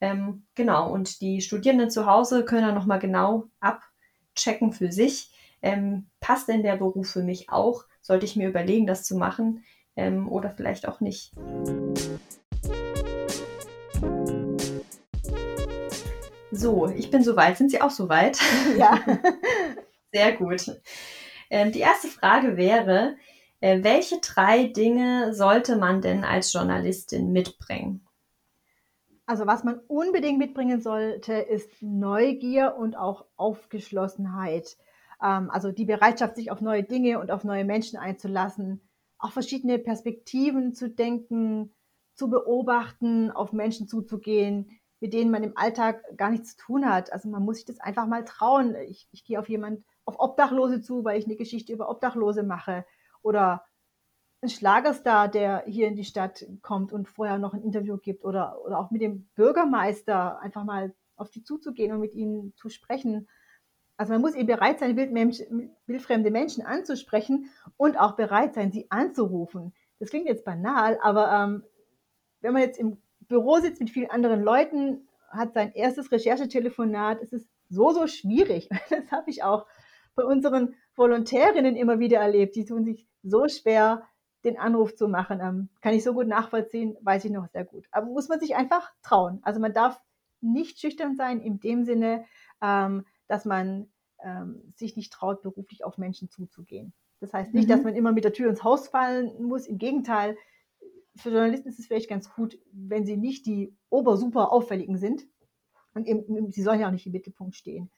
[0.00, 5.30] Ähm, genau, und die Studierenden zu Hause können dann nochmal genau abchecken für sich.
[5.60, 7.84] Ähm, passt denn der Beruf für mich auch?
[8.00, 9.64] Sollte ich mir überlegen, das zu machen
[9.96, 11.32] ähm, oder vielleicht auch nicht?
[16.54, 17.56] So, ich bin soweit.
[17.56, 18.38] Sind Sie auch soweit?
[18.76, 19.00] Ja.
[20.12, 20.82] Sehr gut.
[21.48, 23.16] Ähm, die erste Frage wäre,
[23.60, 28.06] äh, welche drei Dinge sollte man denn als Journalistin mitbringen?
[29.24, 34.76] Also was man unbedingt mitbringen sollte, ist Neugier und auch Aufgeschlossenheit.
[35.22, 38.82] Ähm, also die Bereitschaft, sich auf neue Dinge und auf neue Menschen einzulassen,
[39.18, 41.72] auch verschiedene Perspektiven zu denken,
[42.12, 44.68] zu beobachten, auf Menschen zuzugehen,
[45.02, 47.12] mit denen man im Alltag gar nichts zu tun hat.
[47.12, 48.76] Also man muss sich das einfach mal trauen.
[48.86, 52.86] Ich, ich gehe auf jemand, auf Obdachlose zu, weil ich eine Geschichte über Obdachlose mache.
[53.20, 53.64] Oder
[54.42, 58.64] ein Schlagerstar, der hier in die Stadt kommt und vorher noch ein Interview gibt oder,
[58.64, 63.28] oder auch mit dem Bürgermeister einfach mal auf die zuzugehen und mit ihnen zu sprechen.
[63.96, 69.74] Also man muss eben bereit sein, wildfremde Menschen anzusprechen und auch bereit sein, sie anzurufen.
[69.98, 71.64] Das klingt jetzt banal, aber ähm,
[72.40, 73.01] wenn man jetzt im
[73.32, 78.68] Büro sitzt mit vielen anderen Leuten, hat sein erstes Recherchetelefonat, es ist so, so schwierig.
[78.90, 79.66] Das habe ich auch
[80.14, 82.54] bei unseren Volontärinnen immer wieder erlebt.
[82.56, 84.06] Die tun sich so schwer,
[84.44, 85.40] den Anruf zu machen.
[85.40, 87.86] Ähm, kann ich so gut nachvollziehen, weiß ich noch sehr gut.
[87.90, 89.40] Aber muss man sich einfach trauen.
[89.42, 89.98] Also man darf
[90.42, 92.26] nicht schüchtern sein in dem Sinne,
[92.60, 93.90] ähm, dass man
[94.22, 96.92] ähm, sich nicht traut, beruflich auf Menschen zuzugehen.
[97.20, 97.72] Das heißt nicht, mhm.
[97.72, 99.66] dass man immer mit der Tür ins Haus fallen muss.
[99.66, 100.36] Im Gegenteil,
[101.16, 105.26] für Journalisten ist es vielleicht ganz gut, wenn sie nicht die ober-super auffälligen sind.
[105.94, 107.90] Und eben, sie sollen ja auch nicht im Mittelpunkt stehen.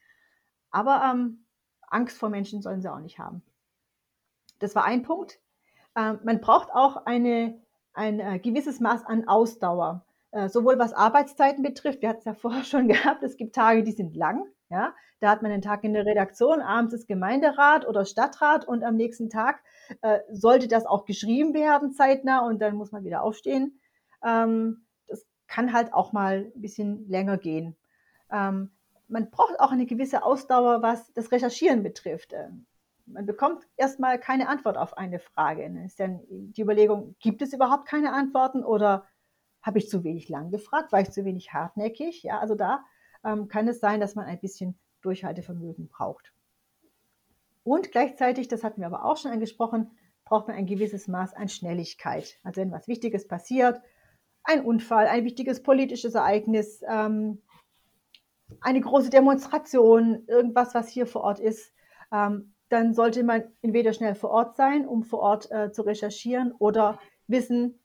[0.70, 1.46] Aber ähm,
[1.82, 3.42] Angst vor Menschen sollen sie auch nicht haben.
[4.58, 5.40] Das war ein Punkt.
[5.96, 7.60] Ähm, man braucht auch eine,
[7.92, 10.04] ein äh, gewisses Maß an Ausdauer.
[10.32, 13.84] Äh, sowohl was Arbeitszeiten betrifft, wir hatten es ja vorher schon gehabt, es gibt Tage,
[13.84, 14.44] die sind lang.
[14.70, 18.82] Ja, da hat man einen Tag in der Redaktion, abends ist Gemeinderat oder Stadtrat und
[18.82, 19.62] am nächsten Tag
[20.00, 23.78] äh, sollte das auch geschrieben werden zeitnah und dann muss man wieder aufstehen.
[24.24, 27.76] Ähm, das kann halt auch mal ein bisschen länger gehen.
[28.30, 28.70] Ähm,
[29.08, 32.32] man braucht auch eine gewisse Ausdauer, was das Recherchieren betrifft.
[32.32, 32.66] Ähm,
[33.06, 35.62] man bekommt erstmal keine Antwort auf eine Frage.
[35.62, 39.06] Dann ist dann die Überlegung, gibt es überhaupt keine Antworten oder
[39.62, 42.22] habe ich zu wenig lang gefragt, war ich zu wenig hartnäckig?
[42.22, 42.84] Ja, also da
[43.24, 46.32] ähm, kann es sein, dass man ein bisschen Durchhaltevermögen braucht.
[47.62, 49.90] Und gleichzeitig, das hatten wir aber auch schon angesprochen,
[50.24, 52.38] braucht man ein gewisses Maß an Schnelligkeit.
[52.42, 53.80] Also wenn was Wichtiges passiert,
[54.42, 57.42] ein Unfall, ein wichtiges politisches Ereignis, ähm,
[58.60, 61.72] eine große Demonstration, irgendwas, was hier vor Ort ist,
[62.12, 66.52] ähm, dann sollte man entweder schnell vor Ort sein, um vor Ort äh, zu recherchieren,
[66.58, 67.80] oder wissen,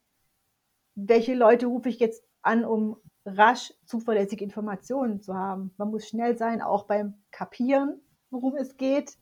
[0.95, 2.97] welche Leute rufe ich jetzt an, um
[3.37, 5.71] rasch zuverlässige Informationen zu haben.
[5.77, 9.17] Man muss schnell sein, auch beim Kapieren, worum es geht.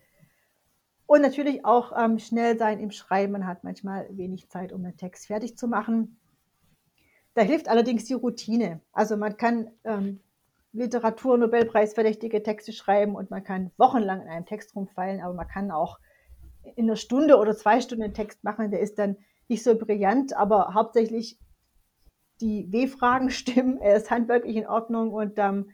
[1.05, 3.31] Und natürlich auch ähm, schnell sein im Schreiben.
[3.31, 6.19] Man hat manchmal wenig Zeit, um einen Text fertig zu machen.
[7.33, 8.81] Da hilft allerdings die Routine.
[8.91, 10.19] Also man kann ähm,
[10.73, 15.99] Literatur-Nobelpreis-verdächtige Texte schreiben und man kann wochenlang in einem Text rumfallen, aber man kann auch
[16.75, 20.35] in einer Stunde oder zwei Stunden einen Text machen, der ist dann nicht so brillant,
[20.35, 21.39] aber hauptsächlich
[22.41, 25.71] die W-Fragen stimmen, er ist handwerklich in Ordnung und ähm,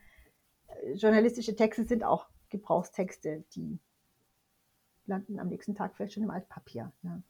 [0.95, 3.79] journalistische Texte sind auch Gebrauchstexte, die
[5.05, 6.91] landen am nächsten Tag vielleicht schon im Altpapier.
[7.01, 7.23] Ne?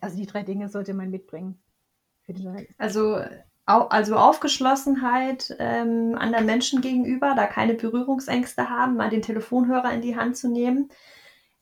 [0.00, 1.60] Also die drei Dinge sollte man mitbringen
[2.22, 2.74] für den Journalisten.
[2.78, 3.20] Also,
[3.66, 10.16] also Aufgeschlossenheit ähm, anderen Menschen gegenüber, da keine Berührungsängste haben, mal den Telefonhörer in die
[10.16, 10.90] Hand zu nehmen.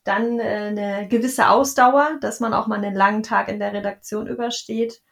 [0.05, 4.26] Dann äh, eine gewisse Ausdauer, dass man auch mal einen langen Tag in der Redaktion
[4.26, 5.03] übersteht.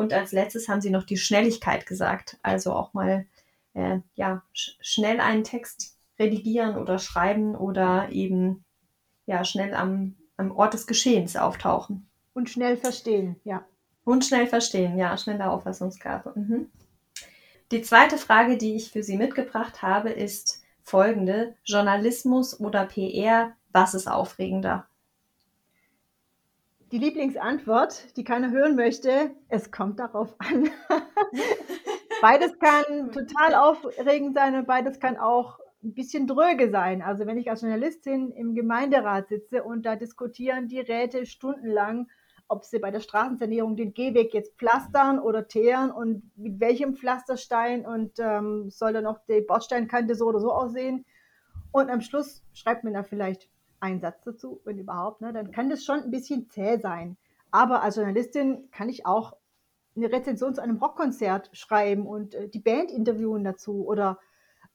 [0.00, 2.38] Und als letztes haben sie noch die Schnelligkeit gesagt.
[2.40, 3.26] Also auch mal
[3.74, 8.64] äh, ja, sch schnell einen Text redigieren oder schreiben oder eben
[9.26, 12.08] ja, schnell am, am Ort des Geschehens auftauchen.
[12.32, 13.62] Und schnell verstehen, ja.
[14.02, 16.32] Und schnell verstehen, ja, schnelle Auffassungsgabe.
[16.34, 16.70] Mhm.
[17.70, 21.56] Die zweite Frage, die ich für Sie mitgebracht habe, ist folgende.
[21.62, 24.86] Journalismus oder PR, was ist aufregender?
[26.92, 30.70] Die Lieblingsantwort, die keiner hören möchte, es kommt darauf an.
[32.20, 37.00] beides kann total aufregend sein und beides kann auch ein bisschen dröge sein.
[37.00, 42.08] Also wenn ich als Journalistin im Gemeinderat sitze und da diskutieren die Räte stundenlang,
[42.48, 47.86] ob sie bei der Straßensanierung den Gehweg jetzt pflastern oder teeren und mit welchem Pflasterstein
[47.86, 51.04] und ähm, soll dann noch die Bordsteinkante so oder so aussehen.
[51.70, 53.48] Und am Schluss schreibt man da vielleicht
[53.80, 57.16] einen Satz dazu, wenn überhaupt, ne, dann kann das schon ein bisschen zäh sein.
[57.50, 59.36] Aber als Journalistin kann ich auch
[59.96, 64.18] eine Rezension zu einem Rockkonzert schreiben und äh, die Band interviewen dazu oder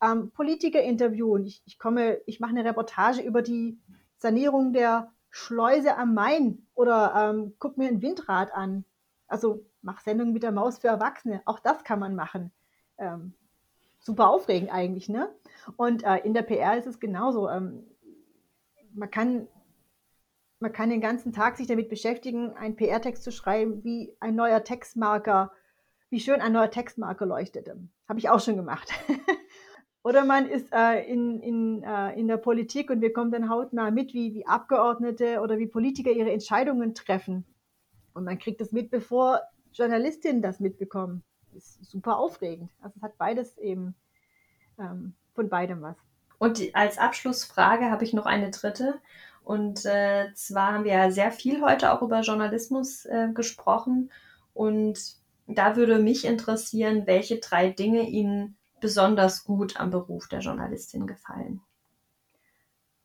[0.01, 1.45] ähm, Politiker interviewen.
[1.45, 3.79] Ich, ich komme, ich mache eine Reportage über die
[4.17, 8.85] Sanierung der Schleuse am Main oder ähm, guck mir ein Windrad an.
[9.27, 11.41] Also mach Sendungen mit der Maus für Erwachsene.
[11.45, 12.51] Auch das kann man machen.
[12.97, 13.33] Ähm,
[13.99, 15.29] super aufregend eigentlich, ne?
[15.77, 17.49] Und äh, in der PR ist es genauso.
[17.49, 17.83] Ähm,
[18.95, 19.47] man kann
[20.59, 24.63] man kann den ganzen Tag sich damit beschäftigen, einen PR-Text zu schreiben, wie ein neuer
[24.63, 25.51] Textmarker,
[26.09, 27.69] wie schön ein neuer Textmarker leuchtet.
[28.07, 28.89] Habe ich auch schon gemacht.
[30.03, 33.91] Oder man ist äh, in, in, äh, in der Politik und wir kommen dann hautnah
[33.91, 37.43] mit, wie, wie Abgeordnete oder wie Politiker ihre Entscheidungen treffen.
[38.13, 39.41] Und man kriegt das mit, bevor
[39.73, 41.23] Journalistinnen das mitbekommen.
[41.53, 42.69] Ist super aufregend.
[42.81, 43.95] Also es hat beides eben
[44.77, 45.97] ähm, von beidem was.
[46.37, 48.99] Und als Abschlussfrage habe ich noch eine dritte.
[49.43, 54.11] Und äh, zwar haben wir ja sehr viel heute auch über Journalismus äh, gesprochen.
[54.53, 54.99] Und
[55.47, 61.61] da würde mich interessieren, welche drei Dinge Ihnen besonders gut am Beruf der Journalistin gefallen?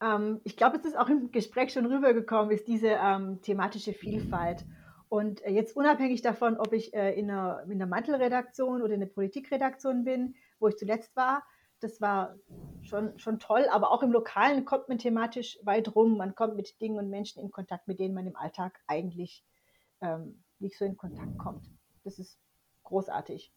[0.01, 4.65] Ähm, ich glaube, es ist auch im Gespräch schon rübergekommen, ist diese ähm, thematische Vielfalt.
[5.09, 9.01] Und äh, jetzt unabhängig davon, ob ich äh, in, einer, in einer Mantelredaktion oder in
[9.01, 11.43] der Politikredaktion bin, wo ich zuletzt war,
[11.81, 12.37] das war
[12.83, 16.17] schon, schon toll, aber auch im Lokalen kommt man thematisch weit rum.
[16.17, 19.45] Man kommt mit Dingen und Menschen in Kontakt, mit denen man im Alltag eigentlich
[20.01, 21.67] ähm, nicht so in Kontakt kommt.
[22.05, 22.39] Das ist
[22.85, 23.53] großartig.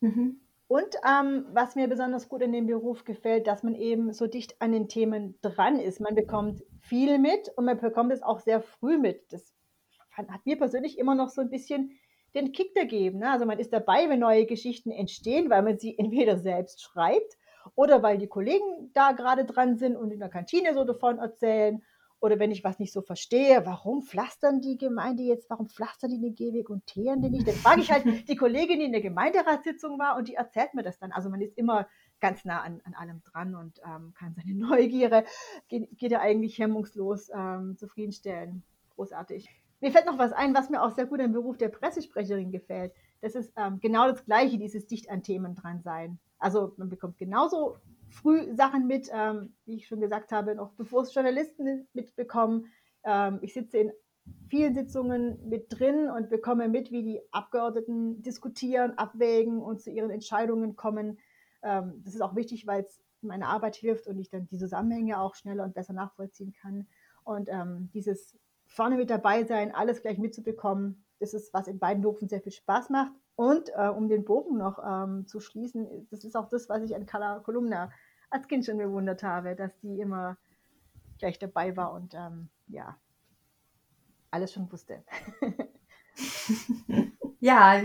[0.00, 0.40] Mhm.
[0.66, 4.60] Und ähm, was mir besonders gut in dem Beruf gefällt, dass man eben so dicht
[4.60, 6.00] an den Themen dran ist.
[6.00, 9.32] Man bekommt viel mit und man bekommt es auch sehr früh mit.
[9.32, 9.54] Das
[10.10, 11.98] hat mir persönlich immer noch so ein bisschen
[12.34, 13.20] den Kick gegeben.
[13.20, 13.30] Ne?
[13.30, 17.38] Also man ist dabei, wenn neue Geschichten entstehen, weil man sie entweder selbst schreibt
[17.74, 21.82] oder weil die Kollegen da gerade dran sind und in der Kantine so davon erzählen
[22.24, 26.20] oder wenn ich was nicht so verstehe, warum pflastern die Gemeinde jetzt, warum pflastern die
[26.20, 27.46] den Gehweg und teeren die nicht?
[27.46, 30.82] Dann frage ich halt die Kollegin, die in der Gemeinderatssitzung war und die erzählt mir
[30.82, 31.12] das dann.
[31.12, 31.86] Also man ist immer
[32.20, 35.24] ganz nah an, an allem dran und ähm, kann seine Neugierde,
[35.68, 38.62] geht, geht ja eigentlich hemmungslos ähm, zufriedenstellen.
[38.94, 39.50] Großartig.
[39.80, 42.92] Mir fällt noch was ein, was mir auch sehr gut im Beruf der Pressesprecherin gefällt.
[43.20, 46.18] Das ist ähm, genau das Gleiche, dieses dicht an Themen dran sein.
[46.38, 47.76] Also man bekommt genauso
[48.10, 52.66] früh Sachen mit, ähm, wie ich schon gesagt habe, noch bevor es Journalisten mitbekommen.
[53.02, 53.92] Ähm, ich sitze in
[54.48, 60.10] vielen Sitzungen mit drin und bekomme mit, wie die Abgeordneten diskutieren, abwägen und zu ihren
[60.10, 61.18] Entscheidungen kommen.
[61.62, 65.18] Ähm, das ist auch wichtig, weil es meine Arbeit hilft und ich dann die Zusammenhänge
[65.18, 66.86] auch schneller und besser nachvollziehen kann.
[67.24, 68.36] Und ähm, dieses
[68.74, 72.52] vorne mit dabei sein, alles gleich mitzubekommen, das ist, was in beiden Berufen sehr viel
[72.52, 73.12] Spaß macht.
[73.36, 76.94] Und äh, um den Bogen noch ähm, zu schließen, das ist auch das, was ich
[76.94, 77.90] an Carla Kolumna
[78.30, 80.36] als Kind schon bewundert habe, dass die immer
[81.18, 82.96] gleich dabei war und ähm, ja,
[84.30, 85.04] alles schon wusste.
[87.40, 87.80] ja,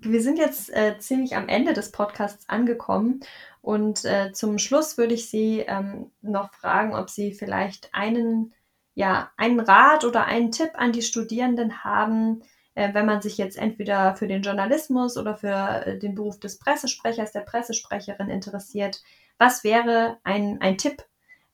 [0.00, 3.20] wir sind jetzt äh, ziemlich am Ende des Podcasts angekommen
[3.60, 8.52] und äh, zum Schluss würde ich Sie ähm, noch fragen, ob Sie vielleicht einen,
[8.94, 12.42] ja, einen Rat oder einen Tipp an die Studierenden haben,
[12.74, 16.58] äh, wenn man sich jetzt entweder für den Journalismus oder für äh, den Beruf des
[16.58, 19.02] Pressesprechers, der Pressesprecherin interessiert.
[19.38, 21.02] Was wäre ein, ein Tipp,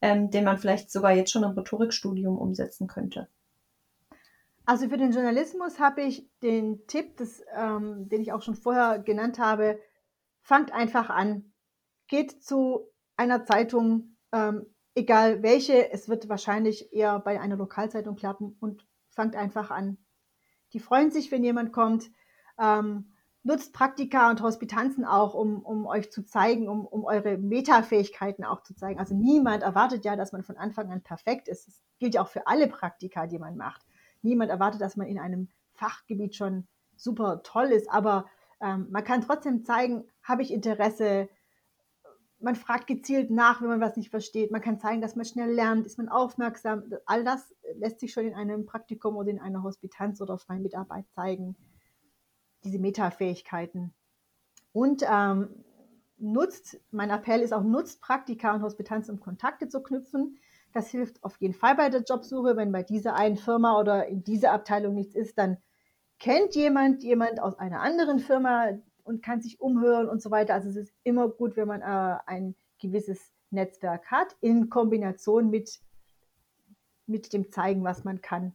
[0.00, 3.28] ähm, den man vielleicht sogar jetzt schon im Rhetorikstudium umsetzen könnte?
[4.64, 8.98] Also für den Journalismus habe ich den Tipp, das, ähm, den ich auch schon vorher
[8.98, 9.80] genannt habe,
[10.42, 11.52] fangt einfach an.
[12.06, 12.86] Geht zu
[13.16, 14.66] einer Zeitung, ähm,
[14.98, 19.96] egal welche, es wird wahrscheinlich eher bei einer Lokalzeitung klappen und fangt einfach an.
[20.72, 22.10] Die freuen sich, wenn jemand kommt.
[22.58, 23.12] Ähm,
[23.44, 28.62] nutzt Praktika und Hospitanzen auch, um, um euch zu zeigen, um, um eure Metafähigkeiten auch
[28.62, 28.98] zu zeigen.
[28.98, 31.66] Also niemand erwartet ja, dass man von Anfang an perfekt ist.
[31.66, 33.86] Das gilt ja auch für alle Praktika, die man macht.
[34.20, 38.26] Niemand erwartet, dass man in einem Fachgebiet schon super toll ist, aber
[38.60, 41.28] ähm, man kann trotzdem zeigen, habe ich Interesse.
[42.40, 44.52] Man fragt gezielt nach, wenn man was nicht versteht.
[44.52, 46.84] Man kann zeigen, dass man schnell lernt, ist man aufmerksam.
[47.04, 51.04] All das lässt sich schon in einem Praktikum oder in einer Hospitanz oder freien Mitarbeit
[51.10, 51.56] zeigen
[52.64, 53.94] diese Metafähigkeiten.
[54.72, 55.64] Und ähm,
[56.18, 60.38] nutzt, mein Appell ist auch, nutzt Praktika und Hospitanz, um Kontakte zu knüpfen.
[60.72, 62.56] Das hilft auf jeden Fall bei der Jobsuche.
[62.56, 65.58] Wenn bei dieser einen Firma oder in dieser Abteilung nichts ist, dann
[66.18, 68.72] kennt jemand jemand aus einer anderen Firma
[69.08, 70.54] und kann sich umhören und so weiter.
[70.54, 75.80] Also es ist immer gut, wenn man äh, ein gewisses Netzwerk hat, in Kombination mit,
[77.06, 78.52] mit dem Zeigen, was man kann.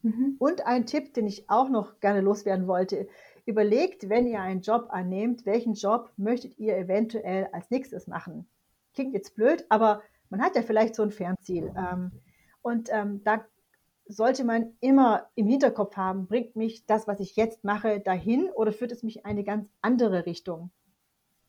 [0.00, 0.36] Mhm.
[0.38, 3.08] Und ein Tipp, den ich auch noch gerne loswerden wollte.
[3.44, 8.48] Überlegt, wenn ihr einen Job annehmt, welchen Job möchtet ihr eventuell als nächstes machen?
[8.94, 11.72] Klingt jetzt blöd, aber man hat ja vielleicht so ein Fernziel.
[11.76, 12.10] Ähm,
[12.62, 13.44] und ähm, da
[14.12, 18.72] sollte man immer im Hinterkopf haben, bringt mich das, was ich jetzt mache, dahin oder
[18.72, 20.70] führt es mich in eine ganz andere Richtung?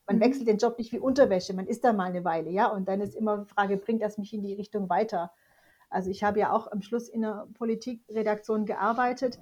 [0.08, 0.22] Man mhm.
[0.22, 3.02] wechselt den Job nicht wie Unterwäsche, man ist da mal eine Weile, ja, und dann
[3.02, 5.32] ist immer die Frage, bringt das mich in die Richtung weiter?
[5.90, 9.40] Also ich habe ja auch am Schluss in der Politikredaktion gearbeitet,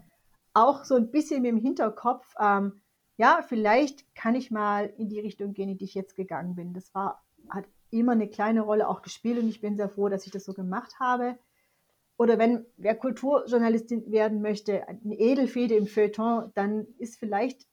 [0.53, 2.82] auch so ein bisschen mit dem Hinterkopf, ähm,
[3.17, 6.74] ja, vielleicht kann ich mal in die Richtung gehen, in die ich jetzt gegangen bin.
[6.74, 10.26] Das war, hat immer eine kleine Rolle auch gespielt und ich bin sehr froh, dass
[10.26, 11.38] ich das so gemacht habe.
[12.18, 17.68] Oder wenn wer Kulturjournalistin werden möchte, eine Edelfede im Feuilleton, dann ist vielleicht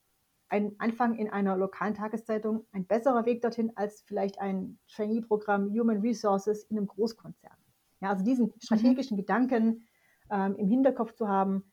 [0.49, 6.01] ein Anfang in einer lokalen Tageszeitung ein besserer Weg dorthin als vielleicht ein Trainee-Programm Human
[6.01, 7.57] Resources in einem Großkonzern.
[8.01, 8.55] Ja, also diesen mhm.
[8.61, 9.21] strategischen mhm.
[9.21, 9.89] Gedanken
[10.31, 11.71] ähm, im Hinterkopf zu haben,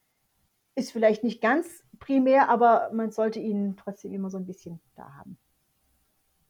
[0.75, 5.13] ist vielleicht nicht ganz primär, aber man sollte ihn trotzdem immer so ein bisschen da
[5.13, 5.37] haben.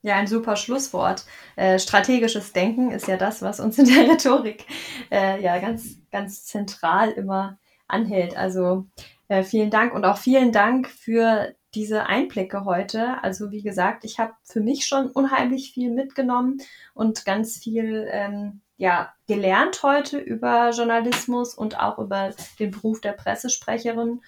[0.06, 1.26] Ja, ein super Schlusswort.
[1.56, 4.64] Äh, strategisches Denken ist ja das, was uns in der Rhetorik
[5.10, 8.38] äh, ja ganz, ganz zentral immer anhält.
[8.38, 8.86] Also
[9.30, 13.24] äh, vielen Dank und auch vielen Dank für diese Einblicke heute.
[13.24, 16.58] Also wie gesagt, ich habe für mich schon unheimlich viel mitgenommen
[16.94, 23.14] und ganz viel ähm, ja, gelernt heute über Journalismus und auch über den Beruf der
[23.14, 24.22] Pressesprecherin.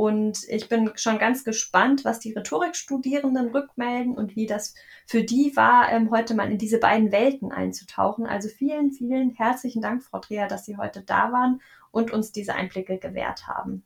[0.00, 4.74] Und ich bin schon ganz gespannt, was die Rhetorikstudierenden rückmelden und wie das
[5.06, 8.26] für die war, ähm, heute mal in diese beiden Welten einzutauchen.
[8.26, 12.54] Also vielen, vielen herzlichen Dank, Frau Dreher, dass Sie heute da waren und uns diese
[12.54, 13.84] Einblicke gewährt haben.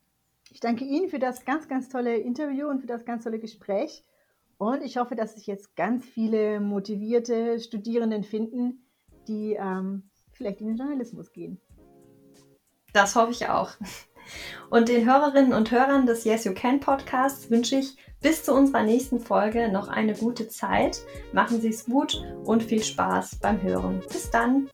[0.53, 4.05] Ich danke Ihnen für das ganz, ganz tolle Interview und für das ganz tolle Gespräch.
[4.57, 8.87] Und ich hoffe, dass sich jetzt ganz viele motivierte Studierenden finden,
[9.27, 11.61] die ähm, vielleicht in den Journalismus gehen.
[12.93, 13.73] Das hoffe ich auch.
[14.71, 18.83] Und den Hörerinnen und Hörern des Yes You Can Podcasts wünsche ich bis zu unserer
[18.83, 21.01] nächsten Folge noch eine gute Zeit.
[21.33, 24.03] Machen Sie es gut und viel Spaß beim Hören.
[24.11, 24.69] Bis dann.